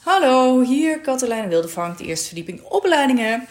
Hallo, 0.00 0.60
hier 0.60 1.00
Katelijne 1.00 1.48
Wildevang, 1.48 1.96
de 1.96 2.04
eerste 2.04 2.26
verdieping 2.26 2.62
opleidingen. 2.62 3.46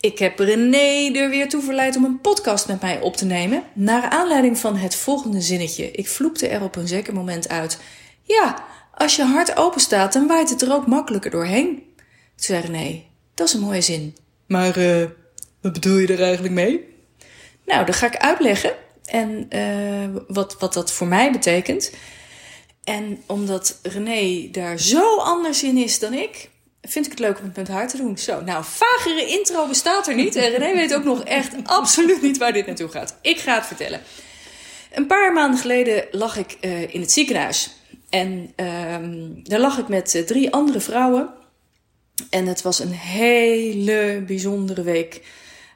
Ik 0.00 0.18
heb 0.18 0.38
René 0.38 1.18
er 1.18 1.30
weer 1.30 1.48
toe 1.48 1.62
verleid 1.62 1.96
om 1.96 2.04
een 2.04 2.20
podcast 2.20 2.68
met 2.68 2.80
mij 2.80 3.00
op 3.00 3.16
te 3.16 3.24
nemen. 3.24 3.62
Naar 3.72 4.10
aanleiding 4.10 4.58
van 4.58 4.76
het 4.76 4.94
volgende 4.94 5.40
zinnetje. 5.40 5.90
Ik 5.90 6.08
vloepte 6.08 6.48
er 6.48 6.62
op 6.62 6.76
een 6.76 6.88
zeker 6.88 7.14
moment 7.14 7.48
uit. 7.48 7.78
Ja, 8.22 8.64
als 8.94 9.16
je 9.16 9.24
hart 9.24 9.56
open 9.56 9.80
staat, 9.80 10.12
dan 10.12 10.26
waait 10.26 10.50
het 10.50 10.62
er 10.62 10.72
ook 10.72 10.86
makkelijker 10.86 11.30
doorheen. 11.30 11.66
Toen 11.96 12.06
zei 12.36 12.60
René, 12.60 13.02
dat 13.34 13.46
is 13.46 13.54
een 13.54 13.60
mooie 13.60 13.80
zin. 13.80 14.16
Maar 14.46 14.78
uh, 14.78 15.06
wat 15.60 15.72
bedoel 15.72 15.98
je 15.98 16.12
er 16.12 16.22
eigenlijk 16.22 16.54
mee? 16.54 16.88
Nou, 17.66 17.86
dat 17.86 17.96
ga 17.96 18.06
ik 18.06 18.16
uitleggen. 18.16 18.72
En 19.04 19.46
uh, 19.50 20.20
wat, 20.28 20.56
wat 20.58 20.72
dat 20.72 20.92
voor 20.92 21.06
mij 21.06 21.32
betekent. 21.32 21.92
En 22.84 23.22
omdat 23.26 23.78
René 23.82 24.48
daar 24.50 24.78
zo 24.78 25.16
anders 25.16 25.62
in 25.62 25.76
is 25.76 25.98
dan 25.98 26.12
ik, 26.12 26.50
vind 26.80 27.04
ik 27.04 27.10
het 27.10 27.20
leuk 27.20 27.38
om 27.38 27.44
het 27.44 27.56
met 27.56 27.68
haar 27.68 27.88
te 27.88 27.96
doen. 27.96 28.18
Zo, 28.18 28.40
nou, 28.40 28.64
vagere 28.66 29.26
intro 29.26 29.66
bestaat 29.66 30.08
er 30.08 30.14
niet. 30.14 30.36
En 30.36 30.50
René 30.50 30.74
weet 30.80 30.94
ook 30.94 31.04
nog 31.04 31.24
echt 31.24 31.54
absoluut 31.64 32.22
niet 32.22 32.38
waar 32.38 32.52
dit 32.52 32.66
naartoe 32.66 32.88
gaat. 32.88 33.16
Ik 33.20 33.38
ga 33.38 33.54
het 33.54 33.66
vertellen. 33.66 34.00
Een 34.92 35.06
paar 35.06 35.32
maanden 35.32 35.60
geleden 35.60 36.06
lag 36.10 36.36
ik 36.36 36.56
uh, 36.60 36.94
in 36.94 37.00
het 37.00 37.12
ziekenhuis. 37.12 37.70
En 38.10 38.52
uh, 38.56 38.96
daar 39.42 39.60
lag 39.60 39.78
ik 39.78 39.88
met 39.88 40.14
uh, 40.14 40.22
drie 40.22 40.52
andere 40.52 40.80
vrouwen. 40.80 41.30
En 42.30 42.46
het 42.46 42.62
was 42.62 42.78
een 42.78 42.92
hele 42.92 44.22
bijzondere 44.26 44.82
week. 44.82 45.22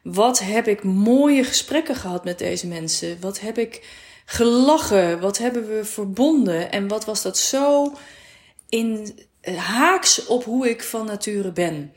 Wat 0.02 0.38
heb 0.38 0.68
ik 0.68 0.82
mooie 0.82 1.44
gesprekken 1.44 1.94
gehad 1.94 2.24
met 2.24 2.38
deze 2.38 2.66
mensen? 2.66 3.20
Wat 3.20 3.40
heb 3.40 3.58
ik 3.58 3.82
gelachen? 4.26 5.20
Wat 5.20 5.38
hebben 5.38 5.68
we 5.68 5.84
verbonden? 5.84 6.72
En 6.72 6.88
wat 6.88 7.04
was 7.04 7.22
dat 7.22 7.38
zo 7.38 7.92
in 8.68 9.18
haaks 9.54 10.26
op 10.26 10.44
hoe 10.44 10.68
ik 10.70 10.82
van 10.82 11.06
nature 11.06 11.52
ben? 11.52 11.92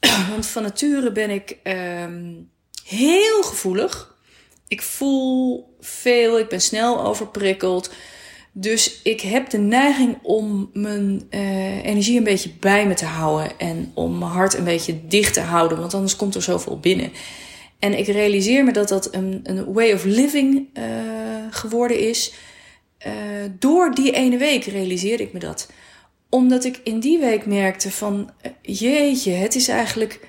Want 0.30 0.46
van 0.46 0.62
nature 0.62 1.12
ben 1.12 1.30
ik 1.30 1.56
um, 1.62 2.50
heel 2.84 3.42
gevoelig. 3.42 4.16
Ik 4.68 4.82
voel 4.82 5.68
veel, 5.80 6.38
ik 6.38 6.48
ben 6.48 6.60
snel 6.60 7.04
overprikkeld. 7.04 7.90
Dus 8.52 9.00
ik 9.02 9.20
heb 9.20 9.50
de 9.50 9.58
neiging 9.58 10.18
om 10.22 10.70
mijn 10.72 11.26
uh, 11.30 11.84
energie 11.84 12.18
een 12.18 12.24
beetje 12.24 12.50
bij 12.60 12.86
me 12.86 12.94
te 12.94 13.04
houden. 13.04 13.58
En 13.58 13.90
om 13.94 14.18
mijn 14.18 14.30
hart 14.30 14.54
een 14.54 14.64
beetje 14.64 15.06
dicht 15.06 15.34
te 15.34 15.40
houden. 15.40 15.78
Want 15.78 15.94
anders 15.94 16.16
komt 16.16 16.34
er 16.34 16.42
zoveel 16.42 16.80
binnen. 16.80 17.12
En 17.78 17.98
ik 17.98 18.06
realiseer 18.06 18.64
me 18.64 18.72
dat 18.72 18.88
dat 18.88 19.14
een, 19.14 19.40
een 19.42 19.72
way 19.72 19.92
of 19.92 20.04
living 20.04 20.68
uh, 20.74 20.84
geworden 21.54 21.98
is. 21.98 22.32
Uh, 23.06 23.12
door 23.58 23.94
die 23.94 24.12
ene 24.12 24.36
week 24.36 24.64
realiseerde 24.64 25.22
ik 25.22 25.32
me 25.32 25.38
dat. 25.38 25.68
Omdat 26.28 26.64
ik 26.64 26.80
in 26.84 27.00
die 27.00 27.18
week 27.18 27.46
merkte 27.46 27.90
van... 27.90 28.30
Jeetje, 28.62 29.30
het 29.30 29.54
is 29.54 29.68
eigenlijk 29.68 30.20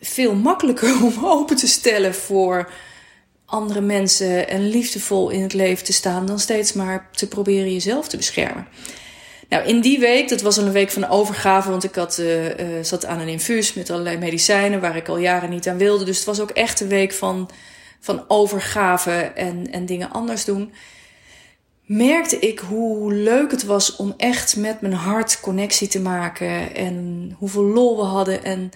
veel 0.00 0.34
makkelijker 0.34 1.02
om 1.04 1.24
open 1.24 1.56
te 1.56 1.66
stellen 1.66 2.14
voor 2.14 2.70
andere 3.46 3.80
mensen 3.80 4.48
en 4.48 4.68
liefdevol 4.68 5.30
in 5.30 5.42
het 5.42 5.52
leven 5.52 5.84
te 5.84 5.92
staan 5.92 6.26
dan 6.26 6.38
steeds 6.38 6.72
maar 6.72 7.08
te 7.12 7.28
proberen 7.28 7.72
jezelf 7.72 8.08
te 8.08 8.16
beschermen. 8.16 8.66
Nou, 9.48 9.64
in 9.64 9.80
die 9.80 9.98
week, 9.98 10.28
dat 10.28 10.40
was 10.40 10.56
een 10.56 10.72
week 10.72 10.90
van 10.90 11.08
overgave, 11.08 11.70
want 11.70 11.84
ik 11.84 11.94
had, 11.94 12.18
uh, 12.18 12.38
zat 12.82 13.06
aan 13.06 13.20
een 13.20 13.28
infuus 13.28 13.74
met 13.74 13.90
allerlei 13.90 14.18
medicijnen 14.18 14.80
waar 14.80 14.96
ik 14.96 15.08
al 15.08 15.18
jaren 15.18 15.50
niet 15.50 15.68
aan 15.68 15.78
wilde. 15.78 16.04
Dus 16.04 16.16
het 16.16 16.26
was 16.26 16.40
ook 16.40 16.50
echt 16.50 16.80
een 16.80 16.88
week 16.88 17.12
van, 17.12 17.50
van 18.02 18.24
overgave 18.28 19.10
en, 19.20 19.72
en 19.72 19.86
dingen 19.86 20.10
anders 20.10 20.44
doen. 20.44 20.72
Merkte 21.84 22.38
ik 22.38 22.58
hoe 22.58 23.12
leuk 23.12 23.50
het 23.50 23.64
was 23.64 23.96
om 23.96 24.14
echt 24.16 24.56
met 24.56 24.80
mijn 24.80 24.92
hart 24.92 25.40
connectie 25.40 25.88
te 25.88 26.00
maken 26.00 26.74
en 26.74 27.34
hoeveel 27.38 27.64
lol 27.64 27.96
we 27.96 28.02
hadden. 28.02 28.44
En 28.44 28.70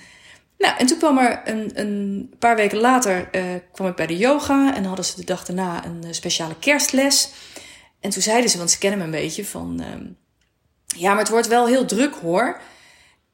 nou, 0.58 0.76
en 0.78 0.86
toen 0.86 0.98
kwam 0.98 1.18
er 1.18 1.42
een, 1.44 1.70
een 1.74 2.34
paar 2.38 2.56
weken 2.56 2.78
later 2.78 3.28
uh, 3.32 3.42
kwam 3.72 3.88
ik 3.88 3.96
bij 3.96 4.06
de 4.06 4.16
yoga 4.16 4.74
en 4.74 4.84
hadden 4.84 5.04
ze 5.04 5.16
de 5.16 5.24
dag 5.24 5.44
daarna 5.44 5.84
een 5.84 6.14
speciale 6.14 6.58
kerstles. 6.58 7.30
En 8.00 8.10
toen 8.10 8.22
zeiden 8.22 8.50
ze, 8.50 8.58
want 8.58 8.70
ze 8.70 8.78
kennen 8.78 8.98
me 8.98 9.04
een 9.04 9.10
beetje, 9.22 9.44
van 9.44 9.80
uh, 9.80 9.86
ja, 10.86 11.10
maar 11.10 11.18
het 11.18 11.28
wordt 11.28 11.46
wel 11.46 11.66
heel 11.66 11.84
druk 11.84 12.14
hoor. 12.14 12.60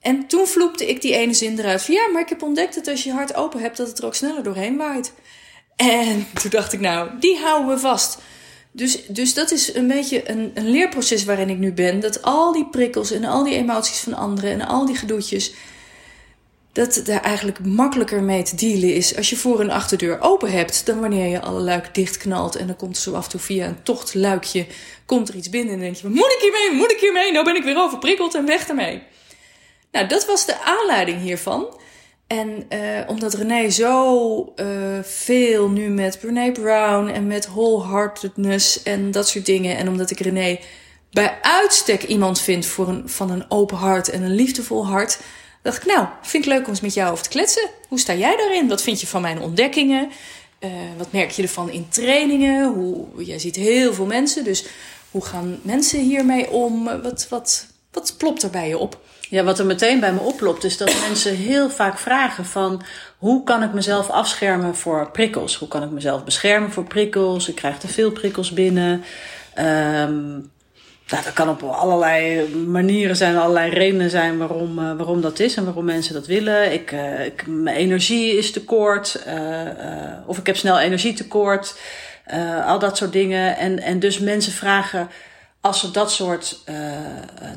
En 0.00 0.26
toen 0.26 0.46
vloepte 0.46 0.88
ik 0.88 1.00
die 1.00 1.14
ene 1.14 1.34
zin 1.34 1.58
eruit 1.58 1.82
van 1.82 1.94
ja, 1.94 2.08
maar 2.12 2.22
ik 2.22 2.28
heb 2.28 2.42
ontdekt 2.42 2.74
dat 2.74 2.88
als 2.88 3.04
je 3.04 3.12
hart 3.12 3.34
open 3.34 3.60
hebt, 3.60 3.76
dat 3.76 3.88
het 3.88 3.98
er 3.98 4.06
ook 4.06 4.14
sneller 4.14 4.42
doorheen 4.42 4.76
waait. 4.76 5.12
En 5.76 6.26
toen 6.40 6.50
dacht 6.50 6.72
ik, 6.72 6.80
nou, 6.80 7.10
die 7.20 7.38
houden 7.38 7.74
we 7.74 7.80
vast. 7.80 8.18
Dus, 8.72 9.06
dus 9.06 9.34
dat 9.34 9.50
is 9.50 9.74
een 9.74 9.86
beetje 9.86 10.30
een, 10.30 10.50
een 10.54 10.68
leerproces 10.68 11.24
waarin 11.24 11.50
ik 11.50 11.58
nu 11.58 11.72
ben. 11.72 12.00
Dat 12.00 12.22
al 12.22 12.52
die 12.52 12.66
prikkels 12.66 13.10
en 13.10 13.24
al 13.24 13.44
die 13.44 13.54
emoties 13.54 13.98
van 13.98 14.14
anderen 14.14 14.50
en 14.50 14.66
al 14.66 14.86
die 14.86 14.96
gedoetjes 14.96 15.52
dat 16.72 16.94
het 16.94 17.06
daar 17.06 17.22
eigenlijk 17.22 17.64
makkelijker 17.64 18.22
mee 18.22 18.42
te 18.42 18.56
dealen 18.56 18.94
is 18.94 19.16
als 19.16 19.30
je 19.30 19.36
voor- 19.36 19.60
en 19.60 19.70
achterdeur 19.70 20.20
open 20.20 20.50
hebt 20.50 20.86
dan 20.86 21.00
wanneer 21.00 21.28
je 21.28 21.40
alle 21.40 21.60
luiken 21.60 21.92
dichtknalt 21.92 22.56
en 22.56 22.66
dan 22.66 22.76
komt 22.76 22.96
zo 22.96 23.14
af 23.14 23.24
en 23.24 23.30
toe 23.30 23.40
via 23.40 23.66
een 23.66 23.82
tochtluikje 23.82 24.66
komt 25.06 25.28
er 25.28 25.34
iets 25.34 25.50
binnen 25.50 25.74
en 25.74 25.80
dan 25.80 25.92
denk 25.92 26.02
je, 26.02 26.08
moet 26.08 26.32
ik 26.32 26.38
hiermee, 26.40 26.78
moet 26.80 26.92
ik 26.92 27.00
hiermee? 27.00 27.32
Nou 27.32 27.44
ben 27.44 27.56
ik 27.56 27.62
weer 27.62 27.78
overprikkeld 27.78 28.34
en 28.34 28.46
weg 28.46 28.68
ermee. 28.68 29.02
Nou, 29.90 30.06
dat 30.06 30.26
was 30.26 30.46
de 30.46 30.60
aanleiding 30.60 31.20
hiervan. 31.20 31.80
En 32.32 32.66
uh, 32.72 32.78
omdat 33.06 33.34
René 33.34 33.70
zo 33.70 34.52
uh, 34.56 34.66
veel 35.02 35.68
nu 35.68 35.88
met 35.88 36.18
Brene 36.20 36.52
Brown 36.52 37.08
en 37.08 37.26
met 37.26 37.46
wholeheartedness 37.46 38.82
en 38.82 39.10
dat 39.10 39.28
soort 39.28 39.46
dingen. 39.46 39.76
En 39.76 39.88
omdat 39.88 40.10
ik 40.10 40.20
René 40.20 40.58
bij 41.10 41.38
uitstek 41.42 42.02
iemand 42.02 42.40
vind 42.40 42.66
voor 42.66 42.88
een, 42.88 43.08
van 43.08 43.30
een 43.30 43.44
open 43.50 43.76
hart 43.76 44.10
en 44.10 44.22
een 44.22 44.34
liefdevol 44.34 44.86
hart 44.86 45.20
dacht 45.62 45.76
ik, 45.76 45.84
nou, 45.84 46.06
vind 46.22 46.44
ik 46.44 46.50
leuk 46.50 46.62
om 46.62 46.68
eens 46.68 46.80
met 46.80 46.94
jou 46.94 47.12
over 47.12 47.24
te 47.24 47.30
kletsen. 47.30 47.70
Hoe 47.88 47.98
sta 47.98 48.14
jij 48.14 48.36
daarin? 48.36 48.68
Wat 48.68 48.82
vind 48.82 49.00
je 49.00 49.06
van 49.06 49.22
mijn 49.22 49.40
ontdekkingen? 49.40 50.10
Uh, 50.60 50.70
wat 50.96 51.12
merk 51.12 51.30
je 51.30 51.42
ervan 51.42 51.70
in 51.70 51.88
trainingen? 51.88 52.72
Hoe, 52.72 53.24
jij 53.24 53.38
ziet 53.38 53.56
heel 53.56 53.94
veel 53.94 54.06
mensen, 54.06 54.44
dus 54.44 54.66
hoe 55.10 55.24
gaan 55.24 55.58
mensen 55.62 56.00
hiermee 56.00 56.50
om? 56.50 56.84
Wat, 56.84 57.26
wat, 57.28 57.66
wat 57.92 58.14
plopt 58.18 58.42
er 58.42 58.50
bij 58.50 58.68
je 58.68 58.78
op? 58.78 59.00
Ja, 59.20 59.44
wat 59.44 59.58
er 59.58 59.66
meteen 59.66 60.00
bij 60.00 60.12
me 60.12 60.20
oplopt 60.20 60.64
is 60.64 60.76
dat 60.76 61.00
mensen 61.06 61.36
heel 61.36 61.70
vaak 61.70 61.98
vragen 61.98 62.44
van 62.44 62.82
hoe 63.18 63.44
kan 63.44 63.62
ik 63.62 63.72
mezelf 63.72 64.10
afschermen 64.10 64.76
voor 64.76 65.10
prikkels? 65.10 65.56
Hoe 65.56 65.68
kan 65.68 65.82
ik 65.82 65.90
mezelf 65.90 66.24
beschermen 66.24 66.70
voor 66.70 66.84
prikkels? 66.84 67.48
Ik 67.48 67.54
krijg 67.54 67.78
te 67.78 67.88
veel 67.88 68.10
prikkels 68.10 68.52
binnen. 68.52 69.04
Um, 69.58 70.50
nou, 71.08 71.24
dat 71.24 71.32
kan 71.32 71.48
op 71.48 71.62
allerlei 71.62 72.48
manieren 72.56 73.16
zijn, 73.16 73.36
allerlei 73.36 73.70
redenen 73.70 74.10
zijn 74.10 74.38
waarom, 74.38 74.78
uh, 74.78 74.92
waarom 74.96 75.20
dat 75.20 75.38
is 75.38 75.54
en 75.56 75.64
waarom 75.64 75.84
mensen 75.84 76.14
dat 76.14 76.26
willen. 76.26 76.72
Ik, 76.72 76.92
uh, 76.92 77.24
ik, 77.24 77.46
mijn 77.46 77.76
energie 77.76 78.36
is 78.36 78.52
tekort, 78.52 79.24
uh, 79.26 79.60
of 80.26 80.38
ik 80.38 80.46
heb 80.46 80.56
snel 80.56 80.78
energietekort, 80.78 81.78
al 82.66 82.78
dat 82.78 82.96
soort 82.96 83.12
dingen. 83.12 83.56
En, 83.56 83.78
en 83.80 83.98
dus 83.98 84.18
mensen 84.18 84.52
vragen, 84.52 85.08
als 85.62 85.80
ze 85.80 85.90
dat 85.90 86.12
soort 86.12 86.64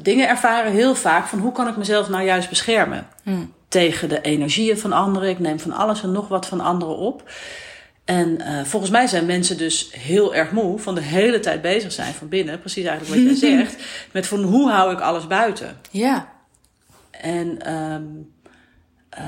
dingen 0.02 0.28
ervaren, 0.28 0.72
heel 0.72 0.96
vaak 0.96 1.28
van 1.28 1.40
hoe 1.40 1.52
kan 1.52 1.68
ik 1.68 1.78
mezelf 1.78 2.10
nou 2.10 2.24
juist 2.24 2.50
beschermen 2.50 3.08
hmm. 3.24 3.54
tegen 3.68 4.10
de 4.10 4.22
energieën 4.22 4.78
van 4.78 4.92
anderen. 4.92 5.30
Ik 5.30 5.40
neem 5.40 5.60
van 5.60 5.72
alles 5.72 6.04
en 6.04 6.12
nog 6.12 6.28
wat 6.28 6.46
van 6.46 6.60
anderen 6.62 6.98
op. 6.98 7.24
En 8.06 8.42
uh, 8.42 8.64
volgens 8.64 8.92
mij 8.92 9.08
zijn 9.08 9.26
mensen 9.26 9.58
dus 9.58 9.90
heel 9.92 10.36
erg 10.36 10.52
moe 10.52 10.80
van 10.80 10.96
de 10.96 11.02
hele 11.02 11.40
tijd 11.40 11.62
bezig 11.62 11.92
zijn 11.92 12.14
van 12.14 12.30
binnen. 12.30 12.60
Precies 12.60 12.86
eigenlijk 12.86 13.22
wat 13.22 13.40
jij 13.40 13.50
zegt. 13.52 13.84
Met 14.12 14.28
van 14.28 14.44
hoe 14.44 14.70
hou 14.70 14.94
ik 14.94 15.00
alles 15.00 15.28
buiten? 15.28 15.78
Ja. 15.92 16.34
En 17.12 17.74
um, 17.74 18.34
uh, 19.18 19.24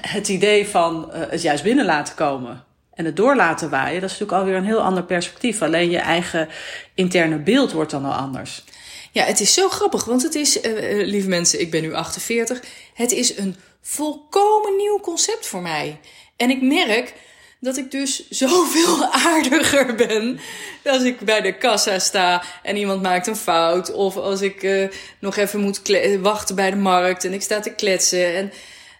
het 0.00 0.28
idee 0.28 0.68
van 0.68 1.08
het 1.12 1.42
juist 1.42 1.62
binnen 1.62 1.84
laten 1.84 2.14
komen 2.14 2.64
en 2.98 3.04
het 3.04 3.16
door 3.16 3.36
laten 3.36 3.70
waaien, 3.70 4.00
dat 4.00 4.10
is 4.10 4.18
natuurlijk 4.18 4.38
alweer 4.38 4.56
een 4.56 4.64
heel 4.64 4.82
ander 4.82 5.04
perspectief. 5.04 5.62
Alleen 5.62 5.90
je 5.90 5.98
eigen 5.98 6.48
interne 6.94 7.38
beeld 7.38 7.72
wordt 7.72 7.90
dan 7.90 8.04
al 8.04 8.12
anders. 8.12 8.64
Ja, 9.12 9.24
het 9.24 9.40
is 9.40 9.54
zo 9.54 9.68
grappig, 9.68 10.04
want 10.04 10.22
het 10.22 10.34
is, 10.34 10.58
lieve 10.90 11.28
mensen, 11.28 11.60
ik 11.60 11.70
ben 11.70 11.82
nu 11.82 11.94
48. 11.94 12.62
Het 12.94 13.12
is 13.12 13.36
een 13.36 13.56
volkomen 13.82 14.76
nieuw 14.76 15.00
concept 15.00 15.46
voor 15.46 15.62
mij. 15.62 16.00
En 16.36 16.50
ik 16.50 16.62
merk 16.62 17.14
dat 17.60 17.76
ik 17.76 17.90
dus 17.90 18.28
zoveel 18.44 19.04
aardiger 19.04 19.94
ben 19.94 20.40
als 20.84 21.02
ik 21.02 21.20
bij 21.20 21.40
de 21.40 21.58
kassa 21.58 21.98
sta 21.98 22.42
en 22.62 22.76
iemand 22.76 23.02
maakt 23.02 23.26
een 23.26 23.36
fout. 23.36 23.92
Of 23.92 24.16
als 24.16 24.40
ik 24.40 24.62
uh, 24.62 24.88
nog 25.18 25.36
even 25.36 25.60
moet 25.60 25.80
wachten 26.20 26.54
bij 26.54 26.70
de 26.70 26.76
markt 26.76 27.24
en 27.24 27.32
ik 27.32 27.42
sta 27.42 27.60
te 27.60 27.70
kletsen. 27.70 28.34
En 28.34 28.52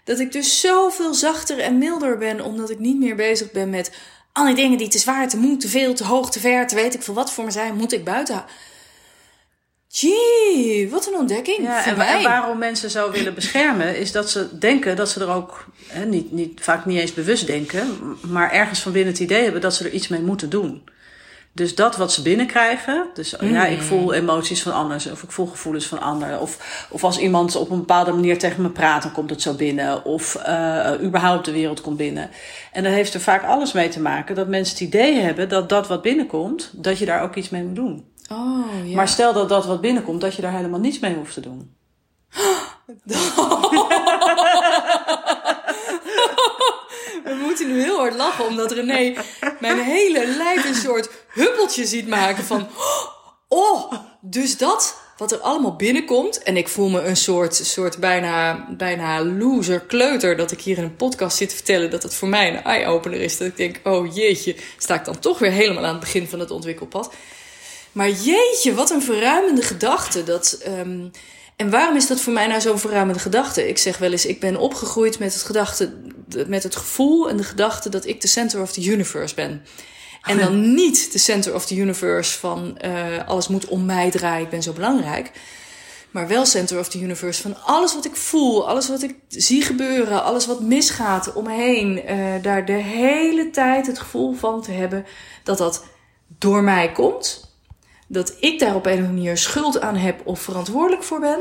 dat 0.09 0.19
ik 0.19 0.31
dus 0.31 0.59
zoveel 0.59 1.13
zachter 1.13 1.59
en 1.59 1.77
milder 1.77 2.17
ben, 2.17 2.41
omdat 2.41 2.69
ik 2.69 2.79
niet 2.79 2.99
meer 2.99 3.15
bezig 3.15 3.51
ben 3.51 3.69
met 3.69 3.91
al 4.31 4.45
die 4.45 4.55
dingen 4.55 4.77
die 4.77 4.87
te 4.87 4.97
zwaar, 4.97 5.29
te 5.29 5.37
moe, 5.37 5.57
te 5.57 5.67
veel, 5.67 5.93
te 5.93 6.03
hoog, 6.03 6.31
te 6.31 6.39
ver, 6.39 6.67
te 6.67 6.75
weet 6.75 6.93
ik 6.93 7.01
veel 7.01 7.13
wat 7.13 7.31
voor 7.31 7.43
me 7.43 7.51
zijn, 7.51 7.75
moet 7.75 7.93
ik 7.93 8.03
buiten 8.03 8.45
Jee, 9.87 10.89
wat 10.89 11.07
een 11.07 11.15
ontdekking. 11.15 11.61
Ja, 11.61 11.85
en, 11.85 11.97
mij. 11.97 12.17
en, 12.17 12.23
waarom 12.23 12.57
mensen 12.57 12.89
zo 12.89 13.11
willen 13.11 13.33
beschermen, 13.33 13.97
is 13.97 14.11
dat 14.11 14.29
ze 14.29 14.57
denken 14.57 14.95
dat 14.95 15.09
ze 15.09 15.19
er 15.19 15.29
ook, 15.29 15.65
hè, 15.87 16.05
niet, 16.05 16.31
niet, 16.31 16.59
vaak 16.61 16.85
niet 16.85 16.99
eens 16.99 17.13
bewust 17.13 17.47
denken, 17.47 18.17
maar 18.21 18.51
ergens 18.51 18.79
van 18.79 18.91
binnen 18.91 19.13
het 19.13 19.21
idee 19.21 19.43
hebben 19.43 19.61
dat 19.61 19.75
ze 19.75 19.83
er 19.83 19.91
iets 19.91 20.07
mee 20.07 20.21
moeten 20.21 20.49
doen. 20.49 20.83
Dus 21.51 21.75
dat 21.75 21.97
wat 21.97 22.11
ze 22.11 22.21
binnenkrijgen. 22.21 23.07
Dus 23.13 23.35
ja, 23.39 23.65
ik 23.65 23.81
voel 23.81 24.13
emoties 24.13 24.61
van 24.61 24.73
anderen. 24.73 25.11
Of 25.11 25.23
ik 25.23 25.31
voel 25.31 25.45
gevoelens 25.45 25.85
van 25.85 26.01
anderen. 26.01 26.39
Of, 26.39 26.85
of 26.89 27.03
als 27.03 27.19
iemand 27.19 27.55
op 27.55 27.69
een 27.69 27.79
bepaalde 27.79 28.11
manier 28.11 28.39
tegen 28.39 28.61
me 28.61 28.69
praat, 28.69 29.03
dan 29.03 29.11
komt 29.11 29.29
het 29.29 29.41
zo 29.41 29.53
binnen. 29.53 30.05
Of 30.05 30.37
uh, 30.47 30.91
überhaupt 31.01 31.45
de 31.45 31.51
wereld 31.51 31.81
komt 31.81 31.97
binnen. 31.97 32.29
En 32.71 32.83
dat 32.83 32.93
heeft 32.93 33.13
er 33.13 33.21
vaak 33.21 33.43
alles 33.43 33.71
mee 33.71 33.89
te 33.89 34.01
maken 34.01 34.35
dat 34.35 34.47
mensen 34.47 34.73
het 34.73 34.87
idee 34.87 35.19
hebben 35.19 35.49
dat 35.49 35.69
dat 35.69 35.87
wat 35.87 36.01
binnenkomt, 36.01 36.71
dat 36.73 36.97
je 36.97 37.05
daar 37.05 37.23
ook 37.23 37.35
iets 37.35 37.49
mee 37.49 37.63
moet 37.63 37.75
doen. 37.75 38.07
Oh, 38.31 38.65
ja. 38.85 38.95
Maar 38.95 39.07
stel 39.07 39.33
dat 39.33 39.49
dat 39.49 39.65
wat 39.65 39.81
binnenkomt, 39.81 40.21
dat 40.21 40.35
je 40.35 40.41
daar 40.41 40.55
helemaal 40.55 40.79
niets 40.79 40.99
mee 40.99 41.15
hoeft 41.15 41.33
te 41.33 41.41
doen. 41.41 41.75
Nu 47.67 47.81
heel 47.81 47.97
hard 47.97 48.15
lachen, 48.15 48.45
omdat 48.45 48.71
René 48.71 49.13
mijn 49.59 49.79
hele 49.79 50.27
lijf 50.27 50.65
een 50.65 50.75
soort 50.75 51.09
huppeltje 51.27 51.85
ziet 51.85 52.07
maken 52.07 52.43
van... 52.43 52.67
Oh, 53.47 53.93
dus 54.21 54.57
dat, 54.57 54.95
wat 55.17 55.31
er 55.31 55.39
allemaal 55.39 55.75
binnenkomt. 55.75 56.43
En 56.43 56.57
ik 56.57 56.67
voel 56.67 56.89
me 56.89 57.01
een 57.01 57.17
soort, 57.17 57.55
soort 57.55 57.97
bijna, 57.97 58.67
bijna 58.77 59.23
loser 59.23 59.79
kleuter 59.79 60.37
dat 60.37 60.51
ik 60.51 60.61
hier 60.61 60.77
in 60.77 60.83
een 60.83 60.95
podcast 60.95 61.37
zit 61.37 61.49
te 61.49 61.55
vertellen 61.55 61.89
dat 61.89 62.03
het 62.03 62.13
voor 62.13 62.27
mij 62.27 62.47
een 62.47 62.63
eye-opener 62.63 63.21
is. 63.21 63.37
Dat 63.37 63.47
ik 63.47 63.57
denk, 63.57 63.79
oh 63.83 64.15
jeetje, 64.15 64.55
sta 64.77 64.95
ik 64.95 65.05
dan 65.05 65.19
toch 65.19 65.39
weer 65.39 65.51
helemaal 65.51 65.85
aan 65.85 65.91
het 65.91 65.99
begin 65.99 66.27
van 66.27 66.39
het 66.39 66.51
ontwikkelpad. 66.51 67.13
Maar 67.91 68.09
jeetje, 68.09 68.73
wat 68.73 68.89
een 68.89 69.01
verruimende 69.01 69.61
gedachte. 69.61 70.23
Dat, 70.23 70.63
um, 70.67 71.11
en 71.59 71.69
waarom 71.69 71.95
is 71.95 72.07
dat 72.07 72.21
voor 72.21 72.33
mij 72.33 72.47
nou 72.47 72.61
zo'n 72.61 72.79
verruimende 72.79 73.19
gedachte? 73.19 73.67
Ik 73.67 73.77
zeg 73.77 73.97
wel 73.97 74.11
eens, 74.11 74.25
ik 74.25 74.39
ben 74.39 74.57
opgegroeid 74.57 75.19
met 75.19 75.33
het, 75.33 75.43
gedachte, 75.43 75.93
met 76.47 76.63
het 76.63 76.75
gevoel 76.75 77.29
en 77.29 77.37
de 77.37 77.43
gedachte 77.43 77.89
dat 77.89 78.05
ik 78.05 78.21
de 78.21 78.27
center 78.27 78.61
of 78.61 78.71
the 78.71 78.85
universe 78.85 79.35
ben. 79.35 79.65
En 80.21 80.37
dan 80.37 80.73
niet 80.75 81.11
de 81.11 81.17
center 81.17 81.53
of 81.55 81.65
the 81.65 81.75
universe 81.75 82.39
van 82.39 82.77
uh, 82.85 83.27
alles 83.27 83.47
moet 83.47 83.67
om 83.67 83.85
mij 83.85 84.11
draaien, 84.11 84.43
ik 84.43 84.49
ben 84.49 84.63
zo 84.63 84.73
belangrijk. 84.73 85.31
Maar 86.11 86.27
wel 86.27 86.45
center 86.45 86.79
of 86.79 86.89
the 86.89 87.01
universe 87.01 87.41
van 87.41 87.63
alles 87.63 87.93
wat 87.93 88.05
ik 88.05 88.15
voel, 88.15 88.67
alles 88.67 88.87
wat 88.87 89.03
ik 89.03 89.15
zie 89.27 89.61
gebeuren, 89.61 90.23
alles 90.23 90.45
wat 90.45 90.61
misgaat 90.61 91.33
om 91.33 91.43
me 91.43 91.53
heen. 91.53 92.11
Uh, 92.11 92.33
daar 92.41 92.65
de 92.65 92.71
hele 92.71 93.49
tijd 93.49 93.87
het 93.87 93.99
gevoel 93.99 94.33
van 94.33 94.61
te 94.61 94.71
hebben 94.71 95.05
dat 95.43 95.57
dat 95.57 95.85
door 96.37 96.63
mij 96.63 96.91
komt 96.91 97.48
dat 98.11 98.35
ik 98.39 98.59
daar 98.59 98.75
op 98.75 98.85
een 98.85 98.91
of 98.91 98.97
andere 98.97 99.13
manier 99.13 99.37
schuld 99.37 99.81
aan 99.81 99.95
heb 99.95 100.21
of 100.23 100.41
verantwoordelijk 100.41 101.03
voor 101.03 101.19
ben. 101.19 101.39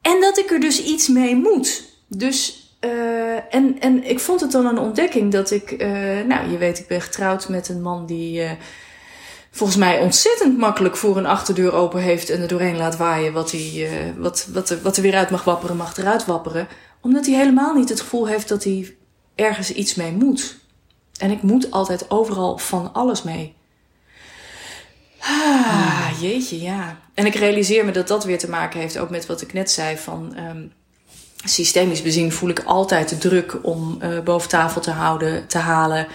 En 0.00 0.20
dat 0.20 0.38
ik 0.38 0.50
er 0.50 0.60
dus 0.60 0.82
iets 0.82 1.08
mee 1.08 1.36
moet. 1.36 1.84
Dus, 2.08 2.68
uh, 2.80 3.54
en, 3.54 3.80
en 3.80 4.04
ik 4.04 4.20
vond 4.20 4.40
het 4.40 4.52
dan 4.52 4.66
een 4.66 4.78
ontdekking 4.78 5.32
dat 5.32 5.50
ik, 5.50 5.70
uh, 5.70 6.20
nou, 6.26 6.50
je 6.50 6.58
weet, 6.58 6.78
ik 6.78 6.86
ben 6.86 7.00
getrouwd 7.00 7.48
met 7.48 7.68
een 7.68 7.82
man 7.82 8.06
die 8.06 8.42
uh, 8.42 8.50
volgens 9.50 9.78
mij 9.78 10.00
ontzettend 10.00 10.58
makkelijk 10.58 10.96
voor 10.96 11.16
een 11.16 11.26
achterdeur 11.26 11.72
open 11.72 12.00
heeft 12.00 12.30
en 12.30 12.40
er 12.40 12.48
doorheen 12.48 12.76
laat 12.76 12.96
waaien 12.96 13.32
wat, 13.32 13.50
hij, 13.50 13.88
wat, 14.18 14.48
wat, 14.52 14.70
er, 14.70 14.82
wat 14.82 14.96
er 14.96 15.02
weer 15.02 15.16
uit 15.16 15.30
mag 15.30 15.44
wapperen, 15.44 15.76
mag 15.76 15.96
eruit 15.96 16.24
wapperen. 16.24 16.68
Omdat 17.00 17.26
hij 17.26 17.34
helemaal 17.34 17.74
niet 17.74 17.88
het 17.88 18.00
gevoel 18.00 18.26
heeft 18.26 18.48
dat 18.48 18.64
hij 18.64 18.96
ergens 19.34 19.72
iets 19.72 19.94
mee 19.94 20.12
moet. 20.12 20.58
En 21.18 21.30
ik 21.30 21.42
moet 21.42 21.70
altijd 21.70 22.10
overal 22.10 22.58
van 22.58 22.92
alles 22.92 23.22
mee. 23.22 23.58
Ah, 25.20 26.10
jeetje, 26.20 26.60
ja. 26.60 26.98
En 27.14 27.26
ik 27.26 27.34
realiseer 27.34 27.84
me 27.84 27.90
dat 27.90 28.08
dat 28.08 28.24
weer 28.24 28.38
te 28.38 28.50
maken 28.50 28.80
heeft 28.80 28.98
ook 28.98 29.10
met 29.10 29.26
wat 29.26 29.40
ik 29.40 29.52
net 29.52 29.70
zei 29.70 29.96
van... 29.96 30.36
Um, 30.38 30.72
systemisch 31.44 32.02
bezien 32.02 32.32
voel 32.32 32.48
ik 32.48 32.62
altijd 32.64 33.08
de 33.08 33.18
druk 33.18 33.58
om 33.62 33.98
uh, 34.02 34.20
boven 34.20 34.48
tafel 34.48 34.80
te 34.80 34.90
houden, 34.90 35.46
te 35.46 35.58
halen 35.58 36.06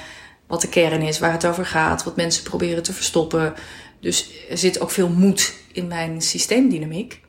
wat 0.47 0.61
de 0.61 0.69
kern 0.69 1.01
is, 1.01 1.19
waar 1.19 1.31
het 1.31 1.45
over 1.45 1.65
gaat, 1.65 2.03
wat 2.03 2.15
mensen 2.15 2.43
proberen 2.43 2.83
te 2.83 2.93
verstoppen. 2.93 3.53
Dus 3.99 4.29
er 4.49 4.57
zit 4.57 4.79
ook 4.79 4.91
veel 4.91 5.09
moed 5.09 5.53
in 5.71 5.87
mijn 5.87 6.21
systeemdynamiek. 6.21 7.21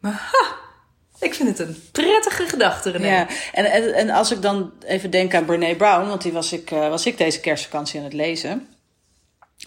Maar 0.00 0.30
ha, 0.32 0.54
ik 1.20 1.34
vind 1.34 1.48
het 1.48 1.68
een 1.68 1.76
prettige 1.92 2.46
gedachte, 2.46 2.90
René. 2.90 3.06
Ja, 3.06 3.26
en, 3.52 3.64
en, 3.64 3.94
en 3.94 4.10
als 4.10 4.30
ik 4.30 4.42
dan 4.42 4.72
even 4.86 5.10
denk 5.10 5.34
aan 5.34 5.44
Brene 5.44 5.76
Brown, 5.76 6.08
want 6.08 6.22
die 6.22 6.32
was 6.32 6.52
ik, 6.52 6.70
uh, 6.70 6.88
was 6.88 7.06
ik 7.06 7.18
deze 7.18 7.40
kerstvakantie 7.40 7.98
aan 7.98 8.04
het 8.04 8.14
lezen. 8.14 8.68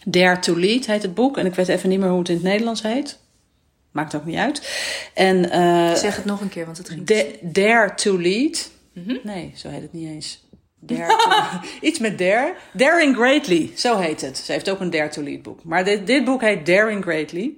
Dare 0.10 0.40
to 0.40 0.60
Lead 0.60 0.86
heet 0.86 1.02
het 1.02 1.14
boek. 1.14 1.38
En 1.38 1.46
ik 1.46 1.56
weet 1.56 1.68
even 1.68 1.90
niet 1.90 2.00
meer 2.00 2.10
hoe 2.10 2.20
het 2.20 2.30
in 2.30 2.36
het 2.36 2.44
Nederlands 2.44 2.82
heet. 2.82 3.20
Maakt 3.92 4.16
ook 4.16 4.26
niet 4.26 4.38
uit. 4.38 4.70
En, 5.14 5.38
uh, 5.38 5.94
zeg 5.94 6.16
het 6.16 6.26
nog 6.26 6.42
een 6.42 6.50
keer, 6.50 6.66
want 6.66 6.78
het 6.78 6.90
ging... 6.90 7.06
De, 7.06 7.40
dare 7.42 7.94
to 7.94 8.22
Lead. 8.22 8.70
Mm 8.94 9.04
-hmm. 9.04 9.20
Nee, 9.24 9.52
zo 9.56 9.70
heet 9.70 9.82
het 9.82 9.94
niet 9.94 10.08
eens. 10.08 10.46
Dare 10.80 11.16
to, 11.16 11.68
iets 11.88 12.00
met 12.00 12.18
Dare. 12.18 12.56
Daring 12.74 13.16
Greatly, 13.16 13.72
zo 13.76 13.98
heet 13.98 14.22
het. 14.22 14.38
Ze 14.38 14.52
heeft 14.52 14.70
ook 14.70 14.80
een 14.80 14.90
Dare 14.90 15.10
to 15.10 15.24
Lead 15.24 15.42
boek. 15.42 15.64
Maar 15.64 15.84
dit, 15.84 16.08
dit 16.08 16.26
boek 16.26 16.42
heet 16.42 16.66
Daring 16.66 17.04
Greatly. 17.04 17.54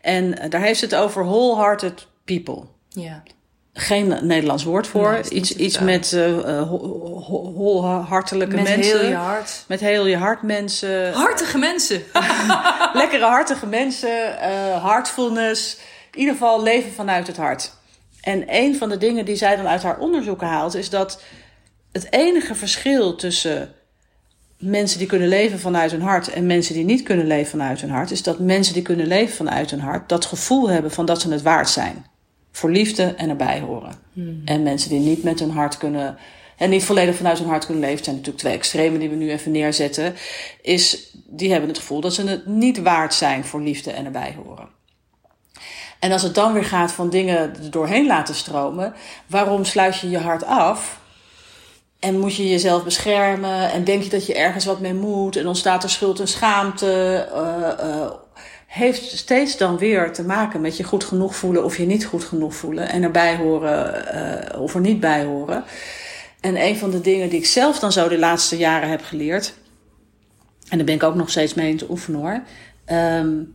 En 0.00 0.24
uh, 0.24 0.50
daar 0.50 0.62
heeft 0.62 0.78
ze 0.78 0.84
het 0.84 0.94
over 0.94 1.24
wholehearted 1.24 2.06
people. 2.24 2.62
Ja 2.88 3.22
geen 3.72 4.18
Nederlands 4.22 4.64
woord 4.64 4.86
voor. 4.86 5.12
Nee, 5.12 5.30
iets 5.30 5.56
iets 5.56 5.78
met 5.78 6.12
uh, 6.12 6.62
holhartelijke 7.54 8.54
mensen. 8.56 8.78
Met 8.78 8.84
heel 8.84 9.08
je 9.08 9.14
hart. 9.14 9.64
Met 9.68 9.80
heel 9.80 10.06
je 10.06 10.16
hart 10.16 10.42
mensen. 10.42 11.12
Hartige 11.12 11.58
mensen. 11.58 12.02
Lekkere 12.92 13.24
hartige 13.24 13.66
mensen. 13.66 14.08
Uh, 14.08 14.84
heartfulness. 14.84 15.78
In 16.12 16.18
ieder 16.18 16.34
geval 16.34 16.62
leven 16.62 16.92
vanuit 16.92 17.26
het 17.26 17.36
hart. 17.36 17.72
En 18.20 18.44
een 18.46 18.76
van 18.76 18.88
de 18.88 18.98
dingen 18.98 19.24
die 19.24 19.36
zij 19.36 19.56
dan 19.56 19.66
uit 19.66 19.82
haar 19.82 19.98
onderzoeken 19.98 20.46
haalt... 20.46 20.74
is 20.74 20.90
dat 20.90 21.22
het 21.92 22.06
enige 22.12 22.54
verschil 22.54 23.14
tussen 23.14 23.74
mensen 24.58 24.98
die 24.98 25.06
kunnen 25.06 25.28
leven 25.28 25.58
vanuit 25.58 25.90
hun 25.90 26.02
hart... 26.02 26.28
en 26.28 26.46
mensen 26.46 26.74
die 26.74 26.84
niet 26.84 27.02
kunnen 27.02 27.26
leven 27.26 27.50
vanuit 27.50 27.80
hun 27.80 27.90
hart... 27.90 28.10
is 28.10 28.22
dat 28.22 28.38
mensen 28.38 28.74
die 28.74 28.82
kunnen 28.82 29.06
leven 29.06 29.36
vanuit 29.36 29.70
hun 29.70 29.80
hart... 29.80 30.08
dat 30.08 30.24
gevoel 30.24 30.70
hebben 30.70 30.90
van 30.90 31.06
dat 31.06 31.20
ze 31.20 31.30
het 31.30 31.42
waard 31.42 31.68
zijn 31.68 32.04
voor 32.52 32.70
liefde 32.70 33.02
en 33.02 33.28
erbij 33.28 33.60
horen. 33.60 33.98
Hmm. 34.12 34.42
En 34.44 34.62
mensen 34.62 34.90
die 34.90 35.00
niet 35.00 35.22
met 35.22 35.40
hun 35.40 35.50
hart 35.50 35.76
kunnen. 35.76 36.18
En 36.56 36.70
niet 36.70 36.84
volledig 36.84 37.16
vanuit 37.16 37.38
hun 37.38 37.48
hart 37.48 37.64
kunnen 37.66 37.84
leven, 37.84 38.04
zijn 38.04 38.16
natuurlijk 38.16 38.42
twee 38.42 38.54
extremen 38.54 39.00
die 39.00 39.08
we 39.08 39.16
nu 39.16 39.30
even 39.30 39.52
neerzetten. 39.52 40.14
Is, 40.62 41.14
die 41.26 41.50
hebben 41.50 41.68
het 41.68 41.78
gevoel 41.78 42.00
dat 42.00 42.14
ze 42.14 42.26
het 42.26 42.46
niet 42.46 42.82
waard 42.82 43.14
zijn 43.14 43.44
voor 43.44 43.60
liefde 43.60 43.90
en 43.90 44.04
erbij 44.04 44.36
horen. 44.44 44.68
En 45.98 46.12
als 46.12 46.22
het 46.22 46.34
dan 46.34 46.52
weer 46.52 46.64
gaat 46.64 46.92
van 46.92 47.10
dingen 47.10 47.38
er 47.38 47.70
doorheen 47.70 48.06
laten 48.06 48.34
stromen, 48.34 48.94
waarom 49.26 49.64
sluit 49.64 49.98
je 49.98 50.10
je 50.10 50.18
hart 50.18 50.44
af? 50.44 51.00
En 51.98 52.18
moet 52.18 52.36
je 52.36 52.48
jezelf 52.48 52.84
beschermen? 52.84 53.70
En 53.70 53.84
denk 53.84 54.02
je 54.02 54.08
dat 54.08 54.26
je 54.26 54.34
ergens 54.34 54.64
wat 54.64 54.80
mee 54.80 54.94
moet? 54.94 55.36
En 55.36 55.46
ontstaat 55.46 55.82
er 55.82 55.90
schuld 55.90 56.20
en 56.20 56.28
schaamte? 56.28 57.28
Uh, 57.34 57.88
uh, 57.88 58.10
heeft 58.70 59.16
steeds 59.18 59.56
dan 59.56 59.78
weer 59.78 60.12
te 60.12 60.22
maken 60.22 60.60
met 60.60 60.76
je 60.76 60.84
goed 60.84 61.04
genoeg 61.04 61.36
voelen 61.36 61.64
of 61.64 61.76
je 61.76 61.86
niet 61.86 62.04
goed 62.04 62.24
genoeg 62.24 62.54
voelen. 62.54 62.88
En 62.88 63.02
erbij 63.02 63.36
horen 63.36 64.04
uh, 64.54 64.60
of 64.60 64.74
er 64.74 64.80
niet 64.80 65.00
bij 65.00 65.24
horen. 65.24 65.64
En 66.40 66.62
een 66.62 66.76
van 66.76 66.90
de 66.90 67.00
dingen 67.00 67.28
die 67.28 67.38
ik 67.38 67.46
zelf 67.46 67.78
dan 67.78 67.92
zo 67.92 68.08
de 68.08 68.18
laatste 68.18 68.56
jaren 68.56 68.88
heb 68.88 69.02
geleerd. 69.04 69.54
En 70.68 70.76
daar 70.76 70.86
ben 70.86 70.94
ik 70.94 71.02
ook 71.02 71.14
nog 71.14 71.30
steeds 71.30 71.54
mee 71.54 71.70
in 71.70 71.76
te 71.76 71.90
oefenen 71.90 72.20
hoor. 72.20 72.42
Um, 72.96 73.54